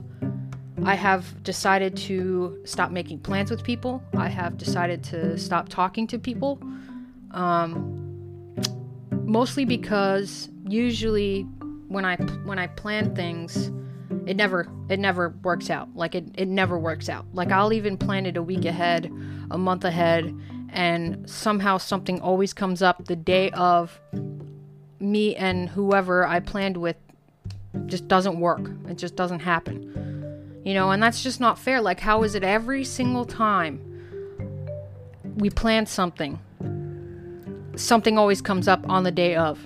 I 0.84 0.94
have 0.94 1.42
decided 1.42 1.96
to 1.96 2.60
stop 2.64 2.92
making 2.92 3.18
plans 3.18 3.50
with 3.50 3.64
people. 3.64 4.00
I 4.16 4.28
have 4.28 4.56
decided 4.56 5.02
to 5.04 5.36
stop 5.36 5.68
talking 5.68 6.06
to 6.06 6.18
people. 6.18 6.60
Um, 7.32 8.54
mostly 9.24 9.64
because 9.64 10.48
usually 10.68 11.42
when 11.88 12.04
I 12.04 12.16
when 12.44 12.60
I 12.60 12.68
plan 12.68 13.16
things, 13.16 13.72
it 14.24 14.36
never 14.36 14.68
it 14.88 15.00
never 15.00 15.30
works 15.42 15.70
out. 15.70 15.88
Like 15.96 16.14
it 16.14 16.26
it 16.34 16.46
never 16.46 16.78
works 16.78 17.08
out. 17.08 17.26
Like 17.32 17.50
I'll 17.50 17.72
even 17.72 17.96
plan 17.96 18.26
it 18.26 18.36
a 18.36 18.42
week 18.42 18.64
ahead, 18.64 19.12
a 19.50 19.58
month 19.58 19.84
ahead, 19.84 20.32
and 20.68 21.28
somehow 21.28 21.78
something 21.78 22.20
always 22.20 22.52
comes 22.52 22.80
up 22.80 23.06
the 23.06 23.16
day 23.16 23.50
of 23.50 24.00
me 25.02 25.34
and 25.36 25.68
whoever 25.68 26.26
I 26.26 26.40
planned 26.40 26.76
with 26.76 26.96
just 27.86 28.08
doesn't 28.08 28.38
work. 28.38 28.70
It 28.88 28.96
just 28.98 29.16
doesn't 29.16 29.40
happen. 29.40 30.60
You 30.64 30.74
know, 30.74 30.90
and 30.92 31.02
that's 31.02 31.22
just 31.22 31.40
not 31.40 31.58
fair. 31.58 31.80
Like, 31.80 32.00
how 32.00 32.22
is 32.22 32.34
it 32.34 32.44
every 32.44 32.84
single 32.84 33.24
time 33.24 33.80
we 35.36 35.50
plan 35.50 35.86
something, 35.86 36.38
something 37.74 38.16
always 38.16 38.40
comes 38.40 38.68
up 38.68 38.88
on 38.88 39.02
the 39.02 39.10
day 39.10 39.34
of? 39.34 39.58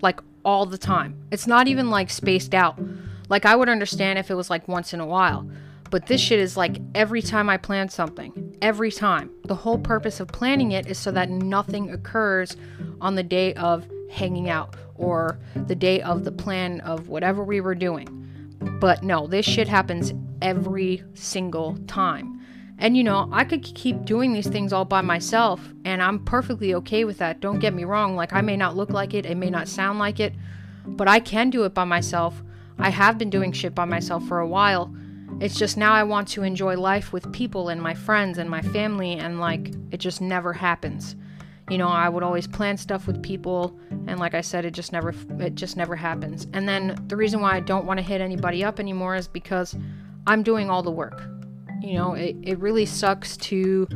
Like, 0.00 0.20
all 0.44 0.64
the 0.64 0.78
time. 0.78 1.16
It's 1.30 1.46
not 1.46 1.68
even 1.68 1.90
like 1.90 2.08
spaced 2.08 2.54
out. 2.54 2.78
Like, 3.28 3.44
I 3.44 3.54
would 3.54 3.68
understand 3.68 4.18
if 4.18 4.30
it 4.30 4.34
was 4.34 4.48
like 4.48 4.66
once 4.66 4.94
in 4.94 5.00
a 5.00 5.06
while. 5.06 5.46
But 5.90 6.06
this 6.06 6.20
shit 6.20 6.38
is 6.38 6.56
like 6.56 6.80
every 6.94 7.20
time 7.20 7.50
I 7.50 7.56
plan 7.56 7.88
something, 7.88 8.56
every 8.62 8.92
time, 8.92 9.30
the 9.44 9.56
whole 9.56 9.78
purpose 9.78 10.20
of 10.20 10.28
planning 10.28 10.70
it 10.72 10.86
is 10.86 10.98
so 10.98 11.10
that 11.10 11.28
nothing 11.28 11.90
occurs 11.90 12.56
on 13.00 13.16
the 13.16 13.24
day 13.24 13.52
of 13.54 13.86
hanging 14.10 14.50
out 14.50 14.76
or 14.94 15.38
the 15.54 15.74
day 15.74 16.02
of 16.02 16.24
the 16.24 16.32
plan 16.32 16.80
of 16.80 17.08
whatever 17.08 17.42
we 17.42 17.60
were 17.60 17.74
doing. 17.74 18.06
But 18.80 19.02
no, 19.02 19.26
this 19.26 19.46
shit 19.46 19.68
happens 19.68 20.12
every 20.42 21.02
single 21.14 21.78
time. 21.86 22.40
And 22.78 22.96
you 22.96 23.04
know, 23.04 23.28
I 23.30 23.44
could 23.44 23.62
keep 23.62 24.04
doing 24.04 24.32
these 24.32 24.46
things 24.46 24.72
all 24.72 24.86
by 24.86 25.02
myself, 25.02 25.60
and 25.84 26.02
I'm 26.02 26.24
perfectly 26.24 26.74
okay 26.74 27.04
with 27.04 27.18
that. 27.18 27.40
Don't 27.40 27.58
get 27.58 27.74
me 27.74 27.84
wrong, 27.84 28.16
like, 28.16 28.32
I 28.32 28.40
may 28.40 28.56
not 28.56 28.74
look 28.74 28.90
like 28.90 29.12
it, 29.12 29.26
it 29.26 29.36
may 29.36 29.50
not 29.50 29.68
sound 29.68 29.98
like 29.98 30.18
it, 30.18 30.32
but 30.86 31.06
I 31.06 31.20
can 31.20 31.50
do 31.50 31.64
it 31.64 31.74
by 31.74 31.84
myself. 31.84 32.42
I 32.78 32.88
have 32.88 33.18
been 33.18 33.28
doing 33.28 33.52
shit 33.52 33.74
by 33.74 33.84
myself 33.84 34.26
for 34.26 34.40
a 34.40 34.46
while. 34.46 34.94
It's 35.40 35.58
just 35.58 35.76
now 35.76 35.92
I 35.92 36.02
want 36.04 36.28
to 36.28 36.42
enjoy 36.42 36.76
life 36.76 37.12
with 37.12 37.32
people 37.32 37.68
and 37.68 37.82
my 37.82 37.92
friends 37.92 38.38
and 38.38 38.48
my 38.48 38.62
family, 38.62 39.12
and 39.12 39.40
like, 39.40 39.72
it 39.90 39.98
just 39.98 40.22
never 40.22 40.54
happens. 40.54 41.16
You 41.70 41.78
know, 41.78 41.88
I 41.88 42.08
would 42.08 42.22
always 42.22 42.46
plan 42.46 42.76
stuff 42.76 43.06
with 43.06 43.22
people, 43.22 43.78
and 44.08 44.18
like 44.18 44.34
I 44.34 44.40
said, 44.40 44.64
it 44.64 44.72
just 44.72 44.92
never, 44.92 45.14
it 45.38 45.54
just 45.54 45.76
never 45.76 45.94
happens. 45.94 46.46
And 46.52 46.68
then 46.68 47.02
the 47.06 47.16
reason 47.16 47.40
why 47.40 47.54
I 47.54 47.60
don't 47.60 47.86
want 47.86 47.98
to 47.98 48.02
hit 48.02 48.20
anybody 48.20 48.64
up 48.64 48.80
anymore 48.80 49.14
is 49.14 49.28
because 49.28 49.76
I'm 50.26 50.42
doing 50.42 50.68
all 50.68 50.82
the 50.82 50.90
work. 50.90 51.22
You 51.80 51.94
know, 51.94 52.14
it, 52.14 52.36
it 52.42 52.58
really 52.58 52.86
sucks 52.86 53.36
to 53.38 53.86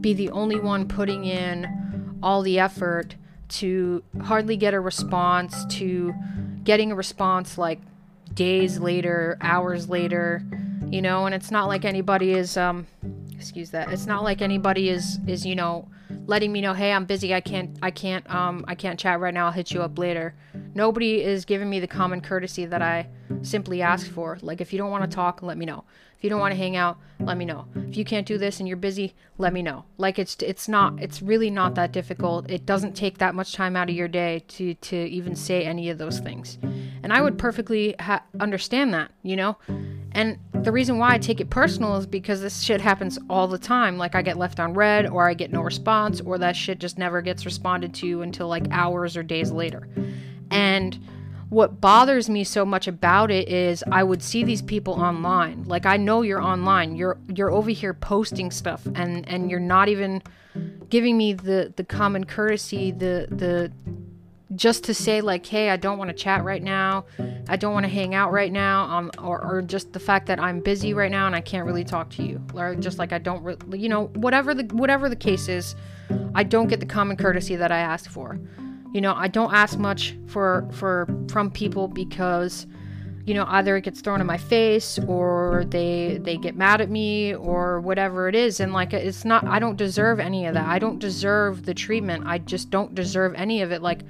be 0.00 0.12
the 0.12 0.30
only 0.30 0.58
one 0.58 0.88
putting 0.88 1.24
in 1.24 2.18
all 2.22 2.42
the 2.42 2.58
effort 2.58 3.14
to 3.48 4.02
hardly 4.22 4.56
get 4.56 4.74
a 4.74 4.80
response, 4.80 5.64
to 5.76 6.12
getting 6.64 6.90
a 6.90 6.94
response 6.94 7.56
like 7.56 7.80
days 8.34 8.78
later, 8.78 9.36
hours 9.40 9.88
later, 9.88 10.42
you 10.90 11.02
know, 11.02 11.26
and 11.26 11.34
it's 11.34 11.50
not 11.50 11.68
like 11.68 11.84
anybody 11.84 12.32
is 12.32 12.56
um 12.56 12.86
excuse 13.32 13.70
that. 13.70 13.92
It's 13.92 14.06
not 14.06 14.22
like 14.22 14.42
anybody 14.42 14.88
is 14.88 15.18
is, 15.26 15.44
you 15.44 15.54
know, 15.54 15.88
letting 16.26 16.52
me 16.52 16.60
know, 16.60 16.72
"Hey, 16.74 16.92
I'm 16.92 17.04
busy. 17.04 17.34
I 17.34 17.40
can't 17.40 17.76
I 17.82 17.90
can't 17.90 18.28
um 18.32 18.64
I 18.68 18.74
can't 18.74 18.98
chat 18.98 19.20
right 19.20 19.34
now. 19.34 19.46
I'll 19.46 19.52
hit 19.52 19.70
you 19.72 19.82
up 19.82 19.98
later." 19.98 20.34
Nobody 20.74 21.22
is 21.22 21.44
giving 21.44 21.68
me 21.68 21.80
the 21.80 21.86
common 21.86 22.20
courtesy 22.20 22.64
that 22.66 22.82
I 22.82 23.08
simply 23.42 23.82
ask 23.82 24.10
for. 24.10 24.38
Like 24.42 24.60
if 24.60 24.72
you 24.72 24.78
don't 24.78 24.90
want 24.90 25.08
to 25.08 25.14
talk, 25.14 25.42
let 25.42 25.58
me 25.58 25.66
know. 25.66 25.84
If 26.16 26.24
you 26.24 26.30
don't 26.30 26.40
want 26.40 26.52
to 26.52 26.58
hang 26.58 26.76
out, 26.76 26.98
let 27.18 27.36
me 27.36 27.44
know. 27.44 27.66
If 27.74 27.96
you 27.96 28.04
can't 28.04 28.26
do 28.26 28.38
this 28.38 28.60
and 28.60 28.68
you're 28.68 28.76
busy, 28.76 29.12
let 29.38 29.52
me 29.52 29.60
know. 29.60 29.84
Like 29.98 30.18
it's 30.18 30.36
it's 30.40 30.68
not 30.68 31.02
it's 31.02 31.20
really 31.20 31.50
not 31.50 31.74
that 31.74 31.92
difficult. 31.92 32.48
It 32.48 32.64
doesn't 32.64 32.94
take 32.94 33.18
that 33.18 33.34
much 33.34 33.52
time 33.54 33.76
out 33.76 33.90
of 33.90 33.96
your 33.96 34.08
day 34.08 34.44
to 34.48 34.74
to 34.74 34.96
even 34.96 35.34
say 35.34 35.64
any 35.64 35.90
of 35.90 35.98
those 35.98 36.20
things. 36.20 36.58
And 37.02 37.12
I 37.12 37.20
would 37.20 37.38
perfectly 37.38 37.96
ha- 37.98 38.22
understand 38.38 38.94
that, 38.94 39.10
you 39.24 39.34
know? 39.34 39.56
And 40.12 40.38
the 40.52 40.72
reason 40.72 40.98
why 40.98 41.14
I 41.14 41.18
take 41.18 41.40
it 41.40 41.50
personal 41.50 41.96
is 41.96 42.06
because 42.06 42.40
this 42.40 42.60
shit 42.60 42.80
happens 42.80 43.18
all 43.28 43.48
the 43.48 43.58
time. 43.58 43.98
Like 43.98 44.14
I 44.14 44.22
get 44.22 44.36
left 44.36 44.60
on 44.60 44.74
read, 44.74 45.06
or 45.08 45.28
I 45.28 45.34
get 45.34 45.52
no 45.52 45.62
response 45.62 46.20
or 46.20 46.38
that 46.38 46.54
shit 46.54 46.78
just 46.78 46.98
never 46.98 47.22
gets 47.22 47.44
responded 47.44 47.94
to 47.94 48.22
until 48.22 48.48
like 48.48 48.66
hours 48.70 49.16
or 49.16 49.22
days 49.22 49.50
later. 49.50 49.88
And 50.50 50.98
what 51.48 51.82
bothers 51.82 52.30
me 52.30 52.44
so 52.44 52.64
much 52.64 52.88
about 52.88 53.30
it 53.30 53.46
is 53.48 53.84
I 53.92 54.02
would 54.02 54.22
see 54.22 54.42
these 54.42 54.62
people 54.62 54.94
online. 54.94 55.64
Like 55.64 55.84
I 55.84 55.98
know 55.98 56.22
you're 56.22 56.40
online. 56.40 56.96
You're 56.96 57.18
you're 57.34 57.50
over 57.50 57.70
here 57.70 57.92
posting 57.92 58.50
stuff 58.50 58.86
and 58.94 59.28
and 59.28 59.50
you're 59.50 59.60
not 59.60 59.88
even 59.88 60.22
giving 60.88 61.18
me 61.18 61.34
the 61.34 61.72
the 61.76 61.84
common 61.84 62.24
courtesy, 62.24 62.90
the 62.90 63.26
the 63.30 63.72
just 64.54 64.84
to 64.84 64.94
say 64.94 65.20
like, 65.20 65.46
hey, 65.46 65.70
I 65.70 65.76
don't 65.76 65.98
want 65.98 66.08
to 66.08 66.14
chat 66.14 66.44
right 66.44 66.62
now. 66.62 67.06
I 67.48 67.56
don't 67.56 67.72
want 67.72 67.84
to 67.84 67.90
hang 67.90 68.14
out 68.14 68.32
right 68.32 68.52
now. 68.52 68.84
Um, 68.84 69.10
or, 69.18 69.42
or 69.42 69.62
just 69.62 69.92
the 69.92 70.00
fact 70.00 70.26
that 70.26 70.40
I'm 70.40 70.60
busy 70.60 70.94
right 70.94 71.10
now 71.10 71.26
and 71.26 71.34
I 71.34 71.40
can't 71.40 71.66
really 71.66 71.84
talk 71.84 72.10
to 72.10 72.22
you. 72.22 72.40
Or 72.54 72.74
just 72.74 72.98
like 72.98 73.12
I 73.12 73.18
don't, 73.18 73.42
re- 73.42 73.56
you 73.72 73.88
know, 73.88 74.06
whatever 74.14 74.54
the 74.54 74.64
whatever 74.74 75.08
the 75.08 75.16
case 75.16 75.48
is, 75.48 75.74
I 76.34 76.42
don't 76.42 76.68
get 76.68 76.80
the 76.80 76.86
common 76.86 77.16
courtesy 77.16 77.56
that 77.56 77.72
I 77.72 77.78
asked 77.78 78.08
for. 78.08 78.38
You 78.92 79.00
know, 79.00 79.14
I 79.16 79.28
don't 79.28 79.52
ask 79.52 79.78
much 79.78 80.16
for 80.26 80.68
for 80.72 81.08
from 81.30 81.50
people 81.50 81.88
because 81.88 82.66
you 83.24 83.34
know 83.34 83.44
either 83.48 83.76
it 83.76 83.82
gets 83.82 84.00
thrown 84.00 84.20
in 84.20 84.26
my 84.26 84.36
face 84.36 84.98
or 85.06 85.64
they 85.68 86.18
they 86.20 86.36
get 86.36 86.56
mad 86.56 86.80
at 86.80 86.90
me 86.90 87.34
or 87.34 87.80
whatever 87.80 88.28
it 88.28 88.34
is 88.34 88.58
and 88.58 88.72
like 88.72 88.92
it's 88.92 89.24
not 89.24 89.46
I 89.46 89.60
don't 89.60 89.76
deserve 89.76 90.20
any 90.20 90.44
of 90.46 90.54
that. 90.54 90.66
I 90.66 90.78
don't 90.78 90.98
deserve 90.98 91.64
the 91.64 91.72
treatment. 91.72 92.24
I 92.26 92.38
just 92.38 92.70
don't 92.70 92.94
deserve 92.94 93.34
any 93.34 93.62
of 93.62 93.72
it. 93.72 93.80
Like 93.80 94.00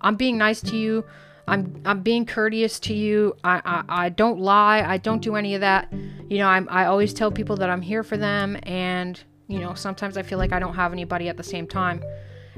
I'm 0.00 0.16
being 0.16 0.38
nice 0.38 0.60
to 0.62 0.76
you. 0.76 1.04
I'm 1.46 1.82
I'm 1.84 2.02
being 2.02 2.26
courteous 2.26 2.78
to 2.80 2.94
you. 2.94 3.36
I, 3.42 3.60
I, 3.64 4.04
I 4.04 4.08
don't 4.08 4.40
lie. 4.40 4.82
I 4.82 4.98
don't 4.98 5.20
do 5.20 5.36
any 5.36 5.54
of 5.54 5.62
that. 5.62 5.92
You 6.28 6.38
know, 6.38 6.46
I'm 6.46 6.68
I 6.70 6.86
always 6.86 7.12
tell 7.12 7.30
people 7.30 7.56
that 7.56 7.70
I'm 7.70 7.82
here 7.82 8.02
for 8.02 8.16
them 8.16 8.56
and 8.62 9.20
you 9.48 9.58
know, 9.58 9.74
sometimes 9.74 10.16
I 10.16 10.22
feel 10.22 10.38
like 10.38 10.52
I 10.52 10.60
don't 10.60 10.74
have 10.74 10.92
anybody 10.92 11.28
at 11.28 11.36
the 11.36 11.42
same 11.42 11.66
time. 11.66 12.04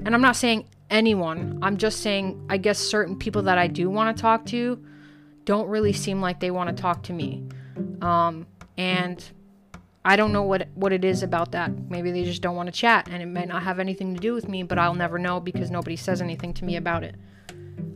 And 0.05 0.15
I'm 0.15 0.21
not 0.21 0.37
saying 0.37 0.67
anyone. 0.91 1.59
I'm 1.63 1.79
just 1.79 2.01
saying, 2.01 2.45
I 2.51 2.59
guess 2.59 2.79
certain 2.79 3.17
people 3.17 3.43
that 3.45 3.57
I 3.57 3.67
do 3.67 3.89
want 3.89 4.15
to 4.15 4.21
talk 4.21 4.45
to 4.47 4.85
don't 5.47 5.69
really 5.69 5.95
seem 5.95 6.21
like 6.21 6.39
they 6.39 6.51
want 6.51 6.75
to 6.75 6.81
talk 6.81 7.03
to 7.05 7.15
me. 7.15 7.45
Um, 8.03 8.47
and 8.77 9.25
I 10.05 10.17
don't 10.17 10.33
know 10.33 10.43
what 10.43 10.69
what 10.75 10.93
it 10.93 11.05
is 11.05 11.23
about 11.23 11.53
that. 11.53 11.71
Maybe 11.89 12.11
they 12.11 12.25
just 12.25 12.43
don't 12.43 12.57
want 12.57 12.67
to 12.67 12.73
chat, 12.73 13.09
and 13.11 13.23
it 13.23 13.27
might 13.27 13.49
not 13.49 13.63
have 13.63 13.79
anything 13.79 14.15
to 14.15 14.21
do 14.21 14.35
with 14.35 14.49
me. 14.49 14.63
But 14.63 14.79
I'll 14.79 14.95
never 14.95 15.19
know 15.19 15.41
because 15.41 15.71
nobody 15.71 15.97
says 15.97 16.21
anything 16.21 16.53
to 16.55 16.65
me 16.65 16.77
about 16.77 17.05
it. 17.05 17.15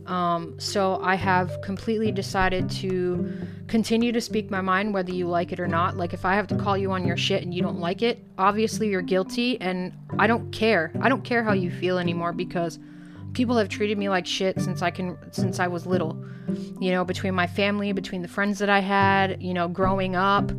Um, 0.07 0.57
so 0.57 0.99
I 1.03 1.15
have 1.15 1.61
completely 1.61 2.11
decided 2.13 2.69
to 2.71 3.47
continue 3.67 4.13
to 4.13 4.21
speak 4.21 4.49
my 4.49 4.61
mind, 4.61 4.93
whether 4.93 5.11
you 5.11 5.27
like 5.27 5.51
it 5.51 5.59
or 5.59 5.67
not. 5.67 5.97
Like 5.97 6.13
if 6.13 6.23
I 6.23 6.35
have 6.35 6.47
to 6.47 6.55
call 6.55 6.77
you 6.77 6.91
on 6.91 7.05
your 7.05 7.17
shit 7.17 7.43
and 7.43 7.53
you 7.53 7.61
don't 7.61 7.79
like 7.79 8.01
it, 8.01 8.23
obviously 8.37 8.87
you're 8.87 9.01
guilty, 9.01 9.59
and 9.59 9.91
I 10.17 10.27
don't 10.27 10.49
care. 10.51 10.93
I 11.01 11.09
don't 11.09 11.23
care 11.23 11.43
how 11.43 11.51
you 11.51 11.69
feel 11.69 11.97
anymore 11.97 12.31
because 12.31 12.79
people 13.33 13.57
have 13.57 13.67
treated 13.67 13.97
me 13.97 14.07
like 14.07 14.25
shit 14.25 14.59
since 14.61 14.81
I 14.81 14.91
can 14.91 15.17
since 15.31 15.59
I 15.59 15.67
was 15.67 15.85
little. 15.85 16.23
You 16.79 16.91
know, 16.91 17.03
between 17.03 17.35
my 17.35 17.45
family, 17.45 17.91
between 17.91 18.21
the 18.21 18.29
friends 18.29 18.59
that 18.59 18.69
I 18.69 18.79
had, 18.79 19.43
you 19.43 19.53
know, 19.53 19.67
growing 19.67 20.15
up, 20.15 20.53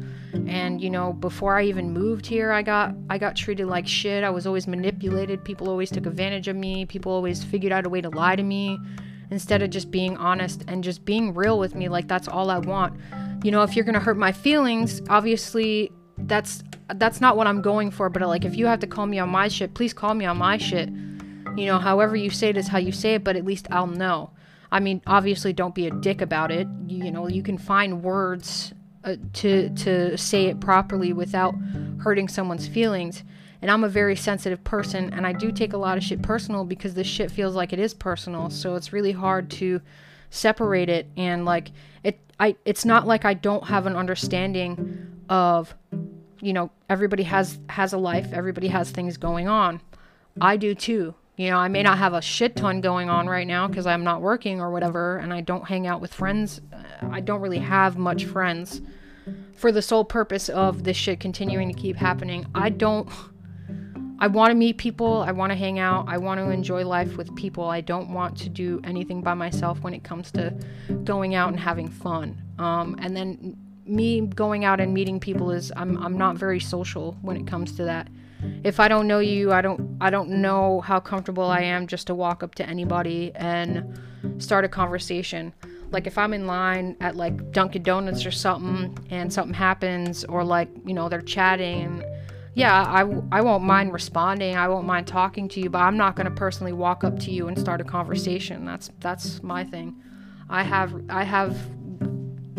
and 0.47 0.78
you 0.78 0.90
know, 0.90 1.14
before 1.14 1.57
I 1.57 1.64
even 1.64 1.90
moved 1.90 2.26
here, 2.26 2.52
I 2.52 2.61
got 2.61 2.95
I 3.09 3.17
got 3.17 3.35
treated 3.35 3.67
like 3.67 3.88
shit. 3.88 4.25
I 4.25 4.28
was 4.31 4.47
always 4.47 4.67
manipulated. 4.67 5.43
People 5.43 5.71
always 5.71 5.90
took 5.90 6.05
advantage 6.05 6.49
of 6.49 6.57
me. 6.57 6.85
People 6.85 7.12
always 7.12 7.43
figured 7.43 7.73
out 7.73 7.87
a 7.87 7.88
way 7.88 8.02
to 8.02 8.11
lie 8.11 8.37
to 8.37 8.43
me 8.43 8.78
instead 9.30 9.62
of 9.62 9.70
just 9.70 9.90
being 9.90 10.16
honest 10.16 10.64
and 10.68 10.82
just 10.82 11.04
being 11.04 11.35
real 11.35 11.58
with 11.58 11.75
me 11.75 11.88
like 11.88 12.08
that's 12.08 12.28
all 12.28 12.50
I 12.50 12.58
want. 12.58 12.99
You 13.44 13.50
know, 13.50 13.62
if 13.62 13.76
you're 13.76 13.85
going 13.85 13.94
to 13.94 14.00
hurt 14.00 14.16
my 14.16 14.32
feelings, 14.32 15.02
obviously 15.08 15.92
that's 16.18 16.62
that's 16.94 17.20
not 17.20 17.37
what 17.37 17.47
I'm 17.47 17.62
going 17.62 17.90
for, 17.90 18.08
but 18.08 18.23
like 18.23 18.44
if 18.44 18.56
you 18.56 18.66
have 18.66 18.80
to 18.80 18.87
call 18.87 19.06
me 19.06 19.18
on 19.18 19.28
my 19.28 19.49
shit, 19.49 19.75
please 19.75 19.92
call 19.92 20.14
me 20.14 20.25
on 20.25 20.38
my 20.38 20.56
shit. 20.56 20.88
You 20.88 21.66
know, 21.66 21.78
however 21.78 22.16
you 22.16 22.30
say 22.30 22.49
it 22.49 22.56
is 22.56 22.68
how 22.68 22.78
you 22.78 22.92
say 22.92 23.14
it, 23.14 23.25
but 23.25 23.37
at 23.37 23.44
least 23.44 23.66
I'll 23.70 23.87
know. 23.87 24.30
I 24.70 24.80
mean, 24.80 25.02
obviously 25.06 25.52
don't 25.52 25.75
be 25.75 25.87
a 25.87 25.90
dick 25.90 26.20
about 26.20 26.50
it. 26.50 26.66
You, 26.87 27.04
you 27.06 27.11
know, 27.11 27.28
you 27.28 27.42
can 27.42 27.58
find 27.58 28.02
words 28.02 28.73
uh, 29.04 29.16
to 29.35 29.70
to 29.70 30.16
say 30.16 30.47
it 30.47 30.61
properly 30.61 31.12
without 31.12 31.54
hurting 32.00 32.28
someone's 32.28 32.66
feelings. 32.68 33.23
And 33.61 33.71
I'm 33.71 33.83
a 33.85 33.88
very 33.88 34.15
sensitive 34.15 34.62
person, 34.62 35.12
and 35.12 35.27
I 35.27 35.33
do 35.33 35.50
take 35.50 35.73
a 35.73 35.77
lot 35.77 35.99
of 35.99 36.05
shit 36.05 36.23
personal 36.23 36.65
because 36.65 36.95
this 36.95 37.07
shit 37.07 37.31
feels 37.31 37.55
like 37.57 37.73
it 37.73 37.79
is 37.79 37.93
personal. 37.93 38.50
So 38.50 38.77
it's 38.77 38.93
really 38.93 39.12
hard 39.12 39.50
to 39.53 39.81
separate 40.31 40.88
it. 40.88 41.09
And 41.17 41.45
like 41.45 41.73
it, 42.05 42.21
I 42.38 42.57
it's 42.65 42.85
not 42.85 43.07
like 43.07 43.25
I 43.25 43.35
don't 43.35 43.65
have 43.65 43.87
an 43.87 43.97
understanding 43.97 45.23
of, 45.29 45.75
you 46.41 46.53
know, 46.53 46.71
everybody 46.88 47.25
has 47.25 47.59
has 47.69 47.93
a 47.93 47.99
life, 47.99 48.33
everybody 48.33 48.69
has 48.69 48.91
things 48.91 49.17
going 49.17 49.49
on. 49.49 49.81
I 50.41 50.57
do 50.57 50.75
too. 50.75 51.15
You 51.37 51.50
know, 51.50 51.57
I 51.57 51.69
may 51.69 51.85
not 51.85 51.99
have 51.99 52.15
a 52.15 52.23
shit 52.23 52.57
ton 52.57 52.81
going 52.81 53.09
on 53.09 53.29
right 53.29 53.47
now 53.47 53.69
because 53.69 53.87
I'm 53.87 54.03
not 54.03 54.21
working 54.21 54.61
or 54.61 54.73
whatever, 54.73 55.19
and 55.19 55.33
I 55.33 55.41
don't 55.41 55.67
hang 55.67 55.87
out 55.87 56.00
with 56.00 56.12
friends. 56.12 56.61
Uh, 56.73 57.09
I 57.11 57.21
don't 57.21 57.41
really 57.41 57.61
have 57.61 57.97
much 57.97 58.25
friends 58.25 58.83
for 59.55 59.71
the 59.71 59.83
sole 59.83 60.05
purpose 60.05 60.49
of 60.49 60.83
this 60.83 60.97
shit 60.97 61.21
continuing 61.21 61.73
to 61.73 61.81
keep 61.81 61.97
happening. 61.97 62.47
I 62.55 62.71
don't 62.71 63.09
I 64.21 64.27
want 64.27 64.51
to 64.51 64.55
meet 64.55 64.79
people. 64.79 65.23
I 65.23 65.33
want 65.33 65.51
to 65.53 65.57
hang 65.57 65.79
out. 65.79 66.07
I 66.09 66.19
want 66.19 66.41
to 66.41 66.51
enjoy 66.51 66.85
life 66.85 67.17
with 67.17 67.35
people. 67.37 67.65
I 67.65 67.81
don't 67.81 68.13
want 68.13 68.37
to 68.39 68.49
do 68.49 68.81
anything 68.83 69.23
by 69.23 69.35
myself 69.35 69.81
when 69.83 69.95
it 69.95 70.03
comes 70.03 70.33
to 70.33 70.55
going 71.05 71.35
out 71.35 71.51
and 71.51 71.61
having 71.61 71.89
fun. 71.89 72.43
Um, 72.59 72.97
and 73.01 73.17
then 73.17 73.57
me 73.87 74.21
going 74.21 74.65
out 74.65 74.81
and 74.81 74.93
meeting 74.93 75.19
people 75.21 75.51
is 75.51 75.73
I'm 75.77 75.97
I'm 75.99 76.19
not 76.19 76.37
very 76.37 76.61
social 76.61 77.17
when 77.23 77.37
it 77.37 77.47
comes 77.47 77.73
to 77.77 77.85
that. 77.85 78.09
If 78.63 78.81
I 78.81 78.89
don't 78.89 79.07
know 79.07 79.19
you, 79.21 79.53
I 79.53 79.61
don't 79.61 79.97
I 80.01 80.11
don't 80.11 80.31
know 80.31 80.81
how 80.81 81.01
comfortable 81.01 81.45
I 81.45 81.61
am 81.61 81.87
just 81.87 82.07
to 82.09 82.15
walk 82.15 82.43
up 82.43 82.55
to 82.57 82.69
anybody 82.69 83.33
and 83.35 83.99
start 84.39 84.65
a 84.65 84.69
conversation. 84.69 85.53
Like 85.91 86.07
if 86.07 86.19
I'm 86.19 86.35
in 86.35 86.47
line 86.47 86.97
at 87.01 87.17
like 87.17 87.53
Dunkin' 87.53 87.83
Donuts 87.83 88.27
or 88.27 88.31
something 88.31 88.99
and 89.11 89.33
something 89.33 89.55
happens 89.55 90.25
or 90.25 90.45
like, 90.45 90.69
you 90.85 90.93
know, 90.93 91.09
they're 91.09 91.23
chatting 91.23 91.83
and 91.83 92.05
yeah, 92.59 92.83
I, 92.83 93.03
I 93.31 93.41
won't 93.41 93.62
mind 93.62 93.93
responding. 93.93 94.57
I 94.57 94.67
won't 94.69 94.87
mind 94.87 95.07
talking 95.07 95.49
to 95.50 95.61
you, 95.61 95.71
but 95.71 95.79
I'm 95.79 95.97
not 95.97 96.17
going 96.17 96.25
to 96.27 96.35
personally 96.35 96.73
walk 96.73 97.05
up 97.05 97.19
to 97.21 97.31
you 97.31 97.49
and 97.49 97.59
start 97.59 97.81
a 97.81 97.85
conversation. 97.85 98.65
That's 98.65 98.91
that's 99.00 99.43
my 99.43 99.65
thing. 99.65 99.95
I 100.50 100.62
have 100.65 100.93
I 101.09 101.23
have 101.23 101.57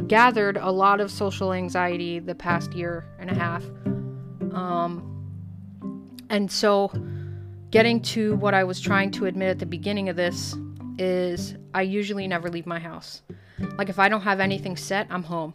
gathered 0.08 0.58
a 0.58 0.72
lot 0.72 1.02
of 1.02 1.12
social 1.12 1.54
anxiety 1.54 2.20
the 2.20 2.36
past 2.36 2.74
year 2.74 3.06
and 3.20 3.30
a 3.30 3.36
half. 3.36 3.64
Um, 4.54 5.06
And 6.30 6.52
so, 6.52 6.92
getting 7.72 8.02
to 8.02 8.36
what 8.38 8.54
I 8.54 8.64
was 8.64 8.80
trying 8.80 9.12
to 9.12 9.26
admit 9.26 9.50
at 9.50 9.60
the 9.60 9.66
beginning 9.66 10.10
of 10.10 10.16
this 10.16 10.56
is 10.98 11.56
I 11.74 11.82
usually 11.82 12.28
never 12.28 12.50
leave 12.50 12.66
my 12.66 12.80
house. 12.80 13.22
Like, 13.78 13.90
if 13.90 14.00
I 14.00 14.10
don't 14.10 14.22
have 14.22 14.40
anything 14.40 14.78
set, 14.78 15.08
I'm 15.10 15.24
home. 15.24 15.54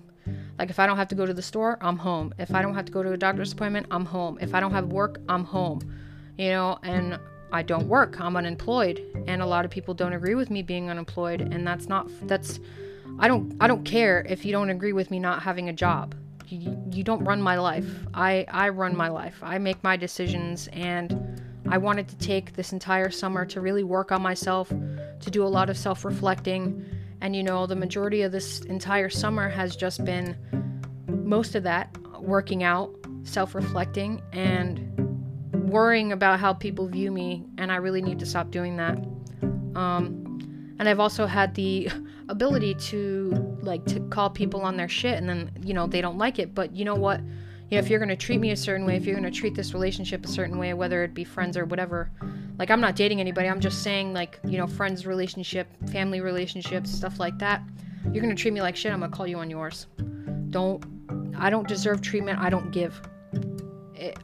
Like, 0.59 0.71
if 0.71 0.79
I 0.79 0.87
don't 0.87 0.97
have 0.97 1.09
to 1.09 1.15
go 1.15 1.27
to 1.27 1.35
the 1.35 1.43
store, 1.43 1.79
I'm 1.81 1.97
home. 1.97 2.33
If 2.39 2.55
I 2.55 2.63
don't 2.63 2.75
have 2.75 2.85
to 2.85 2.93
go 2.93 3.03
to 3.03 3.13
a 3.13 3.17
doctor's 3.17 3.53
appointment, 3.53 3.87
I'm 3.91 4.05
home. 4.05 4.39
If 4.41 4.55
I 4.55 4.61
don't 4.61 4.71
have 4.73 4.87
work, 4.87 5.19
I'm 5.29 5.45
home. 5.45 5.81
You 6.39 6.51
know, 6.51 6.79
and 6.83 7.19
I 7.53 7.63
don't 7.63 7.87
work. 7.89 8.21
I'm 8.21 8.37
unemployed. 8.37 9.01
And 9.27 9.43
a 9.43 9.47
lot 9.47 9.65
of 9.65 9.71
people 9.71 9.95
don't 9.95 10.13
agree 10.13 10.35
with 10.35 10.51
me 10.51 10.63
being 10.63 10.91
unemployed. 10.91 11.41
And 11.41 11.67
that's 11.67 11.89
not, 11.89 12.09
that's, 12.29 12.61
I 13.19 13.29
don't, 13.29 13.57
I 13.61 13.67
don't 13.67 13.85
care 13.85 14.27
if 14.29 14.45
you 14.45 14.53
don't 14.53 14.71
agree 14.71 14.93
with 14.93 15.11
me 15.11 15.19
not 15.19 15.43
having 15.43 15.69
a 15.69 15.73
job. 15.73 16.15
You, 16.49 16.77
you 16.91 17.03
don't 17.03 17.25
run 17.25 17.41
my 17.41 17.57
life. 17.57 17.87
I, 18.13 18.45
I 18.49 18.69
run 18.69 18.97
my 18.97 19.09
life. 19.09 19.39
I 19.43 19.59
make 19.59 19.83
my 19.83 19.97
decisions 19.97 20.69
and 20.73 21.41
I 21.69 21.79
wanted 21.79 22.09
to 22.09 22.17
take 22.19 22.55
this 22.55 22.73
entire 22.73 23.11
summer 23.11 23.47
to 23.47 23.61
really 23.61 23.85
work 23.85 24.13
on 24.13 24.21
myself, 24.21 24.69
to 24.69 25.31
do 25.31 25.45
a 25.45 25.49
lot 25.49 25.71
of 25.71 25.79
self 25.79 26.05
reflecting. 26.05 26.85
And 27.25 27.35
you 27.35 27.43
know, 27.43 27.67
the 27.67 27.75
majority 27.75 28.21
of 28.21 28.33
this 28.33 28.61
entire 28.61 29.09
summer 29.09 29.49
has 29.49 29.77
just 29.77 30.05
been 30.05 30.37
most 31.09 31.55
of 31.55 31.63
that 31.63 31.97
working 32.21 32.63
out, 32.63 32.95
self 33.23 33.55
reflecting, 33.55 34.21
and 34.35 35.71
worrying 35.71 36.13
about 36.13 36.39
how 36.39 36.53
people 36.53 36.87
view 36.87 37.11
me. 37.11 37.47
And 37.57 37.73
I 37.73 37.77
really 37.77 38.03
need 38.03 38.19
to 38.19 38.27
stop 38.27 38.51
doing 38.51 38.77
that. 38.77 38.99
Um, 39.75 40.77
and 40.79 40.87
I've 40.87 41.01
also 41.01 41.25
had 41.25 41.55
the 41.55 41.89
ability 42.29 42.75
to 42.75 43.57
like 43.63 43.87
to 43.87 44.01
call 44.01 44.29
people 44.29 44.61
on 44.61 44.77
their 44.77 44.89
shit 44.89 45.17
and 45.17 45.27
then 45.27 45.51
you 45.63 45.73
know 45.73 45.87
they 45.87 46.01
don't 46.01 46.17
like 46.17 46.39
it 46.39 46.55
but 46.55 46.75
you 46.75 46.85
know 46.85 46.95
what 46.95 47.21
you 47.21 47.79
know, 47.79 47.79
if 47.79 47.89
you're 47.89 47.99
going 47.99 48.09
to 48.11 48.17
treat 48.17 48.39
me 48.39 48.51
a 48.51 48.57
certain 48.57 48.87
way, 48.87 48.97
if 48.97 49.07
you're 49.07 49.19
going 49.19 49.31
to 49.31 49.37
treat 49.37 49.55
this 49.55 49.73
relationship 49.73 50.25
a 50.25 50.29
certain 50.29 50.59
way, 50.59 50.75
whether 50.75 51.03
it 51.03 51.15
be 51.15 51.25
friends 51.25 51.57
or 51.57 51.65
whatever, 51.65 52.11
like 52.59 52.71
I'm 52.71 52.81
not 52.81 52.97
dating 52.97 53.21
anybody, 53.21 53.49
I'm 53.49 53.61
just 53.61 53.83
saying, 53.83 54.13
like, 54.13 54.39
you 54.45 54.59
know, 54.59 54.67
friends 54.67 55.07
relationship, 55.07 55.67
family 55.91 56.21
relationships, 56.21 56.91
stuff 56.91 57.19
like 57.19 57.39
that. 57.39 57.63
You're 58.05 58.23
to 58.35 58.41
treat 58.41 58.55
me 58.55 58.61
like 58.63 58.77
shit, 58.77 58.93
I'm 58.93 59.01
to 59.01 59.09
call 59.09 59.27
you 59.27 59.39
on 59.39 59.51
yours. 59.51 59.87
Don't, 60.51 60.85
I 61.37 61.51
don't 61.51 61.67
deserve 61.67 62.01
treatment, 62.01 62.39
I 62.39 62.51
don't 62.51 62.71
give. 62.71 63.01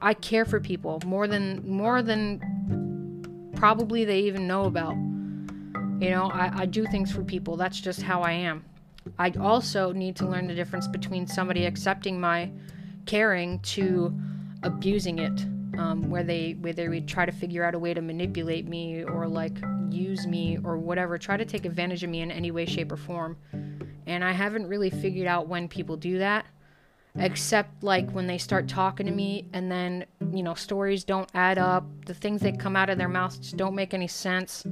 I 0.00 0.14
care 0.14 0.44
for 0.44 0.60
people 0.60 1.00
more 1.04 1.26
than, 1.26 1.68
more 1.68 2.02
than 2.02 3.52
probably 3.56 4.04
they 4.04 4.20
even 4.20 4.46
know 4.46 4.64
about. 4.64 4.94
You 4.94 6.10
know, 6.10 6.30
I, 6.32 6.50
I 6.54 6.66
do 6.66 6.86
things 6.86 7.10
for 7.10 7.22
people. 7.22 7.56
That's 7.56 7.80
just 7.80 8.02
how 8.02 8.22
I 8.22 8.32
am. 8.32 8.64
I 9.18 9.30
also 9.40 9.92
need 9.92 10.16
to 10.16 10.26
learn 10.26 10.46
the 10.46 10.54
difference 10.54 10.86
between 10.86 11.26
somebody 11.26 11.66
accepting 11.66 12.20
my 12.20 12.50
caring 13.06 13.58
to 13.60 14.14
abusing 14.62 15.18
it 15.18 15.44
um, 15.78 16.08
where 16.10 16.22
they 16.22 16.52
where 16.60 16.72
they 16.72 16.88
would 16.88 17.06
try 17.06 17.26
to 17.26 17.32
figure 17.32 17.64
out 17.64 17.74
a 17.74 17.78
way 17.78 17.94
to 17.94 18.00
manipulate 18.00 18.66
me 18.66 19.04
or 19.04 19.26
like 19.26 19.56
use 19.90 20.26
me 20.26 20.58
or 20.64 20.78
whatever 20.78 21.18
try 21.18 21.36
to 21.36 21.44
take 21.44 21.64
advantage 21.64 22.02
of 22.04 22.10
me 22.10 22.20
in 22.20 22.30
any 22.30 22.50
way 22.50 22.66
shape 22.66 22.92
or 22.92 22.96
form. 22.96 23.36
And 24.06 24.24
i 24.24 24.32
haven't 24.32 24.66
really 24.66 24.90
figured 24.90 25.26
out 25.26 25.48
when 25.48 25.68
people 25.68 25.96
do 25.96 26.18
that 26.18 26.46
except 27.18 27.82
like 27.82 28.08
when 28.12 28.26
they 28.26 28.38
start 28.38 28.68
talking 28.68 29.04
to 29.04 29.12
me 29.12 29.44
and 29.52 29.70
then 29.70 30.04
you 30.32 30.42
know 30.42 30.54
stories 30.54 31.04
don't 31.04 31.28
add 31.34 31.58
up. 31.58 31.84
The 32.06 32.14
things 32.14 32.40
that 32.42 32.58
come 32.58 32.76
out 32.76 32.90
of 32.90 32.98
their 32.98 33.08
mouths 33.08 33.38
just 33.38 33.56
don't 33.56 33.74
make 33.74 33.94
any 33.94 34.08
sense 34.08 34.64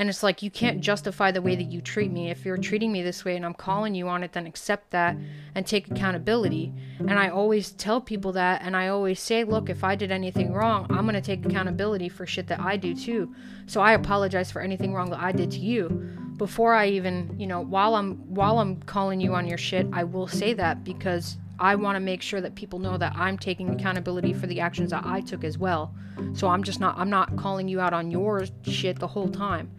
and 0.00 0.08
it's 0.08 0.22
like, 0.22 0.42
you 0.42 0.50
can't 0.50 0.80
justify 0.80 1.30
the 1.30 1.42
way 1.42 1.54
that 1.54 1.64
you 1.64 1.82
treat 1.82 2.10
me. 2.10 2.30
If 2.30 2.46
you're 2.46 2.56
treating 2.56 2.90
me 2.90 3.02
this 3.02 3.22
way 3.22 3.36
and 3.36 3.44
I'm 3.44 3.52
calling 3.52 3.94
you 3.94 4.08
on 4.08 4.22
it, 4.22 4.32
then 4.32 4.46
accept 4.46 4.92
that 4.92 5.14
and 5.54 5.66
take 5.66 5.90
accountability. 5.90 6.72
And 7.00 7.18
I 7.18 7.28
always 7.28 7.72
tell 7.72 8.00
people 8.00 8.32
that. 8.32 8.62
And 8.62 8.74
I 8.74 8.88
always 8.88 9.20
say, 9.20 9.44
look, 9.44 9.68
if 9.68 9.84
I 9.84 9.96
did 9.96 10.10
anything 10.10 10.54
wrong, 10.54 10.86
I'm 10.88 11.02
going 11.02 11.16
to 11.16 11.20
take 11.20 11.44
accountability 11.44 12.08
for 12.08 12.24
shit 12.24 12.46
that 12.46 12.60
I 12.60 12.78
do 12.78 12.94
too. 12.94 13.34
So 13.66 13.82
I 13.82 13.92
apologize 13.92 14.50
for 14.50 14.62
anything 14.62 14.94
wrong 14.94 15.10
that 15.10 15.20
I 15.20 15.32
did 15.32 15.50
to 15.50 15.58
you. 15.58 15.90
Before 16.38 16.72
I 16.72 16.86
even, 16.88 17.38
you 17.38 17.46
know, 17.46 17.60
while 17.60 17.94
I'm 17.94 18.16
while 18.34 18.58
I'm 18.58 18.80
calling 18.84 19.20
you 19.20 19.34
on 19.34 19.46
your 19.46 19.58
shit, 19.58 19.86
I 19.92 20.04
will 20.04 20.28
say 20.28 20.54
that 20.54 20.82
because 20.82 21.36
I 21.58 21.74
want 21.74 21.96
to 21.96 22.00
make 22.00 22.22
sure 22.22 22.40
that 22.40 22.54
people 22.54 22.78
know 22.78 22.96
that 22.96 23.12
I'm 23.16 23.36
taking 23.36 23.68
accountability 23.68 24.32
for 24.32 24.46
the 24.46 24.60
actions 24.60 24.92
that 24.92 25.04
I 25.04 25.20
took 25.20 25.44
as 25.44 25.58
well. 25.58 25.94
So 26.32 26.48
I'm 26.48 26.62
just 26.62 26.80
not 26.80 26.96
I'm 26.96 27.10
not 27.10 27.36
calling 27.36 27.68
you 27.68 27.80
out 27.80 27.92
on 27.92 28.10
your 28.10 28.46
shit 28.62 28.98
the 28.98 29.06
whole 29.06 29.28
time. 29.28 29.70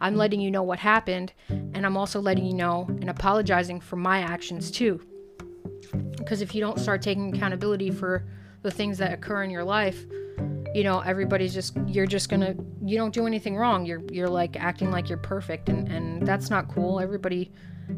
I'm 0.00 0.16
letting 0.16 0.40
you 0.40 0.50
know 0.50 0.62
what 0.62 0.78
happened, 0.78 1.32
and 1.48 1.86
I'm 1.86 1.96
also 1.96 2.20
letting 2.20 2.44
you 2.44 2.54
know 2.54 2.86
and 2.88 3.10
apologizing 3.10 3.80
for 3.80 3.96
my 3.96 4.20
actions 4.20 4.70
too. 4.70 5.00
Because 6.18 6.42
if 6.42 6.54
you 6.54 6.60
don't 6.60 6.78
start 6.78 7.02
taking 7.02 7.34
accountability 7.34 7.90
for 7.90 8.24
the 8.62 8.70
things 8.70 8.98
that 8.98 9.12
occur 9.12 9.42
in 9.42 9.50
your 9.50 9.64
life, 9.64 10.04
you 10.74 10.84
know, 10.84 11.00
everybody's 11.00 11.54
just 11.54 11.76
you're 11.86 12.06
just 12.06 12.28
gonna 12.28 12.54
you 12.84 12.98
don't 12.98 13.14
do 13.14 13.26
anything 13.26 13.56
wrong. 13.56 13.86
You're 13.86 14.02
you're 14.10 14.28
like 14.28 14.56
acting 14.56 14.90
like 14.90 15.08
you're 15.08 15.18
perfect 15.18 15.68
and, 15.68 15.88
and 15.88 16.26
that's 16.26 16.50
not 16.50 16.68
cool. 16.68 17.00
Everybody 17.00 17.50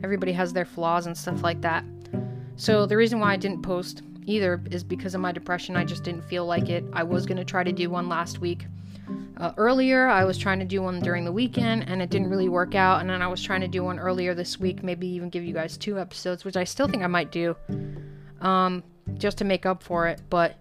everybody 0.04 0.32
has 0.32 0.52
their 0.52 0.64
flaws 0.64 1.06
and 1.06 1.16
stuff 1.16 1.42
like 1.42 1.60
that. 1.62 1.84
So 2.56 2.86
the 2.86 2.96
reason 2.96 3.18
why 3.18 3.32
I 3.32 3.36
didn't 3.36 3.62
post 3.62 4.02
either 4.26 4.62
is 4.70 4.84
because 4.84 5.14
of 5.14 5.20
my 5.20 5.32
depression. 5.32 5.76
I 5.76 5.84
just 5.84 6.04
didn't 6.04 6.22
feel 6.22 6.46
like 6.46 6.68
it. 6.68 6.84
I 6.92 7.02
was 7.02 7.26
gonna 7.26 7.44
try 7.44 7.64
to 7.64 7.72
do 7.72 7.90
one 7.90 8.08
last 8.08 8.38
week 8.38 8.66
uh, 9.36 9.52
earlier. 9.56 10.06
I 10.08 10.24
was 10.24 10.38
trying 10.38 10.58
to 10.58 10.64
do 10.64 10.82
one 10.82 11.00
during 11.00 11.24
the 11.24 11.32
weekend 11.32 11.88
and 11.88 12.02
it 12.02 12.10
didn't 12.10 12.28
really 12.28 12.48
work 12.48 12.74
out. 12.74 13.00
And 13.00 13.10
then 13.10 13.22
I 13.22 13.28
was 13.28 13.42
trying 13.42 13.60
to 13.62 13.68
do 13.68 13.84
one 13.84 13.98
earlier 13.98 14.34
this 14.34 14.58
week, 14.58 14.82
maybe 14.82 15.06
even 15.08 15.30
give 15.30 15.44
you 15.44 15.54
guys 15.54 15.76
two 15.76 15.98
episodes, 15.98 16.44
which 16.44 16.56
I 16.56 16.64
still 16.64 16.88
think 16.88 17.02
I 17.02 17.06
might 17.06 17.30
do 17.30 17.56
um, 18.40 18.82
just 19.14 19.38
to 19.38 19.44
make 19.44 19.66
up 19.66 19.82
for 19.82 20.06
it. 20.06 20.20
But 20.30 20.56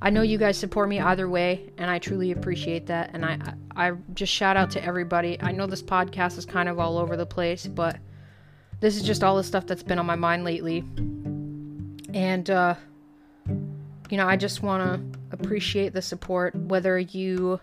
I 0.00 0.10
know 0.10 0.22
you 0.22 0.38
guys 0.38 0.56
support 0.56 0.88
me 0.88 1.00
either 1.00 1.28
way, 1.28 1.70
and 1.78 1.90
I 1.90 1.98
truly 1.98 2.32
appreciate 2.32 2.86
that. 2.86 3.10
And 3.14 3.24
I, 3.24 3.38
I 3.74 3.92
just 4.14 4.32
shout 4.32 4.56
out 4.56 4.70
to 4.72 4.84
everybody. 4.84 5.40
I 5.40 5.52
know 5.52 5.66
this 5.66 5.82
podcast 5.82 6.38
is 6.38 6.46
kind 6.46 6.68
of 6.68 6.78
all 6.78 6.98
over 6.98 7.16
the 7.16 7.26
place, 7.26 7.66
but 7.66 7.98
this 8.80 8.96
is 8.96 9.02
just 9.02 9.22
all 9.22 9.36
the 9.36 9.44
stuff 9.44 9.66
that's 9.66 9.82
been 9.82 9.98
on 9.98 10.06
my 10.06 10.16
mind 10.16 10.44
lately. 10.44 10.84
And, 12.14 12.48
uh, 12.50 12.74
you 14.10 14.16
know, 14.16 14.26
I 14.26 14.36
just 14.36 14.62
want 14.62 14.82
to 14.82 15.18
appreciate 15.32 15.94
the 15.94 16.02
support, 16.02 16.54
whether 16.54 16.98
you 16.98 17.60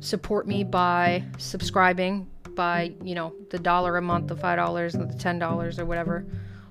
support 0.00 0.46
me 0.46 0.64
by 0.64 1.24
subscribing 1.38 2.28
by, 2.58 2.92
you 3.04 3.14
know, 3.14 3.32
the 3.50 3.58
dollar 3.58 3.96
a 3.98 4.02
month, 4.02 4.26
the 4.26 4.34
$5, 4.34 4.92
the 4.92 5.14
$10 5.14 5.78
or 5.78 5.84
whatever, 5.86 6.26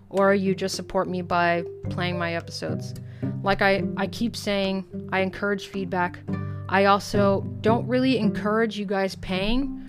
or 0.10 0.33
you 0.33 0.53
just 0.53 0.75
support 0.75 1.07
me 1.07 1.21
by 1.21 1.63
playing 1.89 2.19
my 2.19 2.36
episodes. 2.36 2.93
Like 3.41 3.62
I, 3.62 3.83
I 3.95 4.07
keep 4.07 4.36
saying, 4.36 5.10
I 5.13 5.21
encourage 5.21 5.67
feedback. 5.67 6.19
I 6.67 6.86
also 6.86 7.41
don't 7.62 7.88
really 7.88 8.17
encourage 8.17 8.77
you 8.77 8.86
guys 8.86 9.15
paying 9.15 9.83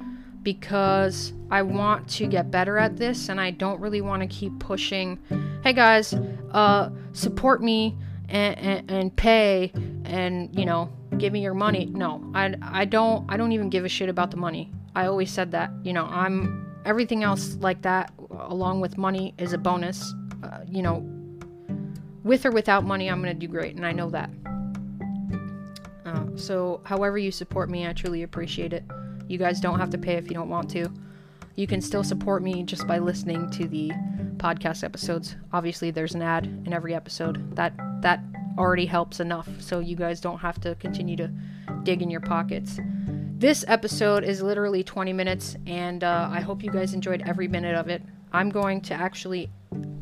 because 0.44 1.32
I 1.50 1.62
want 1.62 2.08
to 2.10 2.28
get 2.28 2.50
better 2.50 2.78
at 2.78 2.96
this 2.96 3.28
and 3.28 3.40
I 3.40 3.50
don't 3.50 3.80
really 3.80 4.00
want 4.00 4.22
to 4.22 4.28
keep 4.28 4.56
pushing, 4.60 5.18
hey 5.64 5.72
guys, 5.72 6.14
uh, 6.52 6.90
support 7.12 7.60
me 7.60 7.96
and, 8.28 8.56
and, 8.56 8.90
and 8.90 9.16
pay 9.16 9.72
and, 10.04 10.56
you 10.56 10.64
know, 10.64 10.90
give 11.18 11.32
me 11.32 11.42
your 11.42 11.54
money. 11.54 11.86
No, 11.86 12.30
I, 12.34 12.54
I 12.62 12.84
don't 12.84 13.24
I 13.28 13.36
don't 13.36 13.52
even 13.52 13.68
give 13.68 13.84
a 13.84 13.88
shit 13.88 14.08
about 14.08 14.30
the 14.30 14.36
money. 14.36 14.72
I 14.94 15.06
always 15.06 15.30
said 15.30 15.50
that. 15.52 15.70
You 15.82 15.92
know, 15.92 16.04
I'm 16.06 16.66
everything 16.84 17.22
else 17.24 17.56
like 17.56 17.82
that 17.82 18.12
along 18.30 18.80
with 18.80 18.96
money 18.96 19.34
is 19.38 19.52
a 19.52 19.58
bonus. 19.58 20.14
Uh, 20.42 20.60
you 20.66 20.82
know, 20.82 21.06
with 22.24 22.46
or 22.46 22.50
without 22.50 22.84
money, 22.84 23.08
I'm 23.08 23.20
gonna 23.20 23.34
do 23.34 23.48
great, 23.48 23.76
and 23.76 23.84
I 23.84 23.92
know 23.92 24.10
that. 24.10 24.30
Uh, 26.06 26.24
so, 26.36 26.80
however 26.84 27.18
you 27.18 27.30
support 27.30 27.68
me, 27.68 27.86
I 27.86 27.92
truly 27.92 28.22
appreciate 28.22 28.72
it. 28.72 28.84
You 29.26 29.38
guys 29.38 29.60
don't 29.60 29.78
have 29.78 29.90
to 29.90 29.98
pay 29.98 30.14
if 30.14 30.28
you 30.28 30.34
don't 30.34 30.48
want 30.48 30.70
to. 30.70 30.90
You 31.56 31.66
can 31.66 31.80
still 31.80 32.04
support 32.04 32.42
me 32.42 32.62
just 32.62 32.86
by 32.86 32.98
listening 32.98 33.50
to 33.50 33.66
the 33.66 33.90
podcast 34.36 34.84
episodes. 34.84 35.36
Obviously, 35.52 35.90
there's 35.90 36.14
an 36.14 36.22
ad 36.22 36.46
in 36.64 36.72
every 36.72 36.94
episode. 36.94 37.54
That 37.56 37.74
that 38.02 38.20
already 38.58 38.86
helps 38.86 39.20
enough 39.20 39.48
so 39.60 39.78
you 39.78 39.96
guys 39.96 40.20
don't 40.20 40.38
have 40.38 40.60
to 40.60 40.74
continue 40.74 41.16
to 41.16 41.30
dig 41.84 42.02
in 42.02 42.10
your 42.10 42.20
pockets. 42.20 42.78
This 43.38 43.64
episode 43.68 44.24
is 44.24 44.42
literally 44.42 44.82
20 44.82 45.12
minutes, 45.12 45.56
and 45.66 46.02
uh, 46.02 46.28
I 46.30 46.40
hope 46.40 46.64
you 46.64 46.72
guys 46.72 46.92
enjoyed 46.92 47.22
every 47.24 47.46
minute 47.46 47.76
of 47.76 47.88
it. 47.88 48.02
I'm 48.32 48.50
going 48.50 48.80
to 48.82 48.94
actually 48.94 49.48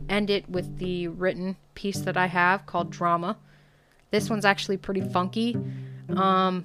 end 0.08 0.30
it 0.30 0.48
with 0.48 0.78
the 0.78 1.08
written 1.08 1.56
piece 1.74 2.00
that 2.00 2.16
I 2.16 2.26
have 2.26 2.64
called 2.64 2.90
Drama. 2.90 3.36
This 4.10 4.30
one's 4.30 4.46
actually 4.46 4.78
pretty 4.78 5.02
funky. 5.02 5.54
Um, 6.16 6.64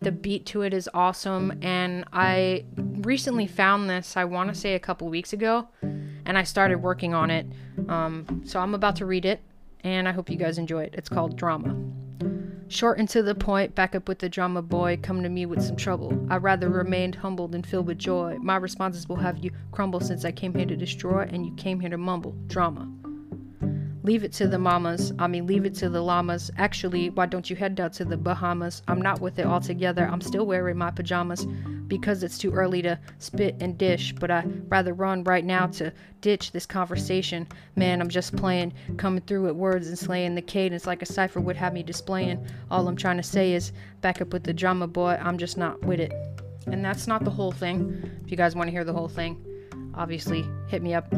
the 0.00 0.12
beat 0.12 0.46
to 0.46 0.62
it 0.62 0.72
is 0.72 0.88
awesome, 0.94 1.58
and 1.62 2.04
I 2.12 2.64
recently 2.76 3.48
found 3.48 3.90
this, 3.90 4.16
I 4.16 4.24
want 4.24 4.50
to 4.50 4.54
say 4.54 4.74
a 4.74 4.78
couple 4.78 5.08
weeks 5.08 5.32
ago, 5.32 5.66
and 5.82 6.38
I 6.38 6.44
started 6.44 6.78
working 6.78 7.12
on 7.12 7.30
it. 7.30 7.46
Um, 7.88 8.42
so 8.44 8.60
I'm 8.60 8.74
about 8.74 8.96
to 8.96 9.06
read 9.06 9.24
it 9.24 9.40
and 9.84 10.08
I 10.08 10.12
hope 10.12 10.28
you 10.28 10.36
guys 10.36 10.58
enjoy 10.58 10.84
it. 10.84 10.94
It's 10.96 11.08
called 11.08 11.34
mm. 11.34 11.36
Drama. 11.36 11.76
Short 12.68 12.98
and 12.98 13.08
to 13.10 13.22
the 13.22 13.34
point, 13.34 13.74
back 13.74 13.94
up 13.94 14.08
with 14.08 14.18
the 14.18 14.28
drama 14.28 14.62
boy, 14.62 14.98
come 15.00 15.22
to 15.22 15.28
me 15.28 15.46
with 15.46 15.62
some 15.62 15.76
trouble. 15.76 16.26
I 16.30 16.38
rather 16.38 16.70
remained 16.70 17.14
humbled 17.14 17.54
and 17.54 17.64
filled 17.64 17.86
with 17.86 17.98
joy. 17.98 18.38
My 18.40 18.56
responses 18.56 19.06
will 19.08 19.16
have 19.16 19.38
you 19.38 19.50
crumble 19.70 20.00
since 20.00 20.24
I 20.24 20.32
came 20.32 20.54
here 20.54 20.66
to 20.66 20.76
destroy 20.76 21.28
and 21.30 21.44
you 21.44 21.54
came 21.54 21.78
here 21.78 21.90
to 21.90 21.98
mumble. 21.98 22.34
Drama. 22.46 22.88
Leave 24.04 24.22
it 24.22 24.34
to 24.34 24.46
the 24.46 24.58
mamas. 24.58 25.14
I 25.18 25.26
mean, 25.26 25.46
leave 25.46 25.64
it 25.64 25.74
to 25.76 25.88
the 25.88 26.02
llamas. 26.02 26.50
Actually, 26.58 27.08
why 27.08 27.24
don't 27.24 27.48
you 27.48 27.56
head 27.56 27.74
down 27.74 27.90
to 27.92 28.04
the 28.04 28.18
Bahamas? 28.18 28.82
I'm 28.86 29.00
not 29.00 29.22
with 29.22 29.38
it 29.38 29.46
altogether. 29.46 30.06
I'm 30.06 30.20
still 30.20 30.44
wearing 30.44 30.76
my 30.76 30.90
pajamas 30.90 31.46
because 31.88 32.22
it's 32.22 32.36
too 32.36 32.52
early 32.52 32.82
to 32.82 32.98
spit 33.18 33.56
and 33.60 33.78
dish, 33.78 34.12
but 34.12 34.30
I'd 34.30 34.70
rather 34.70 34.92
run 34.92 35.24
right 35.24 35.44
now 35.44 35.68
to 35.68 35.90
ditch 36.20 36.52
this 36.52 36.66
conversation. 36.66 37.48
Man, 37.76 38.02
I'm 38.02 38.10
just 38.10 38.36
playing, 38.36 38.74
coming 38.98 39.22
through 39.22 39.44
with 39.44 39.56
words 39.56 39.88
and 39.88 39.98
slaying 39.98 40.34
the 40.34 40.42
cadence 40.42 40.86
like 40.86 41.00
a 41.00 41.06
cipher 41.06 41.40
would 41.40 41.56
have 41.56 41.72
me 41.72 41.82
displaying. 41.82 42.46
All 42.70 42.86
I'm 42.86 42.96
trying 42.96 43.16
to 43.16 43.22
say 43.22 43.54
is 43.54 43.72
back 44.02 44.20
up 44.20 44.34
with 44.34 44.44
the 44.44 44.52
drama, 44.52 44.86
boy. 44.86 45.18
I'm 45.18 45.38
just 45.38 45.56
not 45.56 45.82
with 45.82 46.00
it. 46.00 46.12
And 46.66 46.84
that's 46.84 47.06
not 47.06 47.24
the 47.24 47.30
whole 47.30 47.52
thing. 47.52 48.02
If 48.22 48.30
you 48.30 48.36
guys 48.36 48.54
want 48.54 48.68
to 48.68 48.70
hear 48.70 48.84
the 48.84 48.92
whole 48.92 49.08
thing, 49.08 49.42
obviously 49.94 50.44
hit 50.68 50.82
me 50.82 50.92
up. 50.92 51.10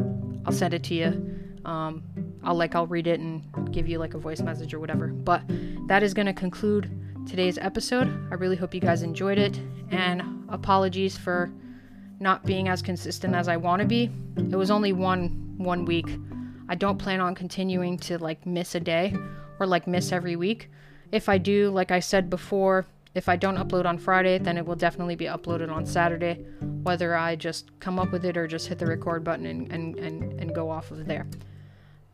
I'll 0.45 0.53
send 0.53 0.73
it 0.73 0.85
to 0.85 0.93
you. 0.93 1.37
Um, 1.65 2.01
I'll 2.47 2.55
like 2.55 2.75
I'll 2.75 2.87
read 2.87 3.07
it 3.07 3.19
and 3.19 3.43
give 3.73 3.89
you 3.89 3.99
like 3.99 4.13
a 4.13 4.17
voice 4.17 4.39
message 4.39 4.73
or 4.73 4.79
whatever. 4.79 5.07
But 5.07 5.43
that 5.87 6.01
is 6.01 6.13
going 6.13 6.27
to 6.27 6.33
conclude 6.33 6.89
today's 7.27 7.57
episode. 7.57 8.07
I 8.31 8.35
really 8.35 8.55
hope 8.55 8.73
you 8.73 8.79
guys 8.79 9.01
enjoyed 9.01 9.37
it 9.37 9.59
and 9.91 10.45
apologies 10.47 11.17
for 11.17 11.51
not 12.21 12.45
being 12.45 12.69
as 12.69 12.81
consistent 12.81 13.35
as 13.35 13.49
I 13.49 13.57
want 13.57 13.81
to 13.81 13.87
be. 13.87 14.09
It 14.37 14.55
was 14.55 14.71
only 14.71 14.93
one 14.93 15.55
one 15.57 15.83
week. 15.83 16.07
I 16.69 16.75
don't 16.75 16.97
plan 16.97 17.19
on 17.19 17.35
continuing 17.35 17.97
to 17.99 18.17
like 18.17 18.45
miss 18.45 18.75
a 18.75 18.79
day 18.79 19.13
or 19.59 19.67
like 19.67 19.85
miss 19.85 20.13
every 20.13 20.37
week. 20.37 20.71
If 21.11 21.27
I 21.27 21.37
do, 21.37 21.69
like 21.69 21.91
I 21.91 21.99
said 21.99 22.29
before, 22.29 22.85
if 23.13 23.27
I 23.27 23.35
don't 23.35 23.57
upload 23.57 23.85
on 23.85 23.97
Friday, 23.97 24.37
then 24.37 24.57
it 24.57 24.65
will 24.65 24.75
definitely 24.75 25.15
be 25.15 25.25
uploaded 25.25 25.69
on 25.69 25.85
Saturday, 25.85 26.45
whether 26.83 27.13
I 27.17 27.35
just 27.35 27.77
come 27.81 27.99
up 27.99 28.11
with 28.13 28.23
it 28.23 28.37
or 28.37 28.47
just 28.47 28.67
hit 28.67 28.79
the 28.79 28.85
record 28.85 29.25
button 29.25 29.45
and, 29.45 29.69
and, 29.71 29.97
and, 29.97 30.39
and 30.39 30.55
go 30.55 30.69
off 30.69 30.91
of 30.91 31.05
there. 31.07 31.27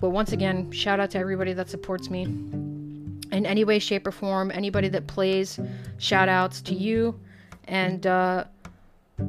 But 0.03 0.09
once 0.09 0.33
again, 0.33 0.69
shout 0.69 0.99
out 0.99 1.11
to 1.11 1.17
everybody 1.17 1.53
that 1.53 1.69
supports 1.69 2.09
me 2.09 2.23
in 2.23 3.45
any 3.45 3.63
way, 3.63 3.79
shape, 3.79 4.05
or 4.05 4.11
form. 4.11 4.51
Anybody 4.53 4.89
that 4.89 5.07
plays, 5.07 5.57
shout 5.97 6.27
outs 6.27 6.59
to 6.63 6.75
you. 6.75 7.17
And 7.69 8.05
uh, 8.05 8.43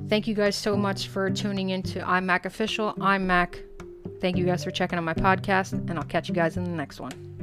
thank 0.08 0.26
you 0.26 0.34
guys 0.34 0.56
so 0.56 0.76
much 0.76 1.06
for 1.06 1.30
tuning 1.30 1.70
into 1.70 2.04
I'm 2.04 2.26
Mac 2.26 2.44
Official. 2.44 2.92
I'm 3.00 3.24
Mac. 3.24 3.62
Thank 4.20 4.36
you 4.36 4.44
guys 4.44 4.64
for 4.64 4.72
checking 4.72 4.98
out 4.98 5.04
my 5.04 5.14
podcast, 5.14 5.74
and 5.74 5.96
I'll 5.96 6.02
catch 6.02 6.28
you 6.28 6.34
guys 6.34 6.56
in 6.56 6.64
the 6.64 6.70
next 6.70 6.98
one. 6.98 7.33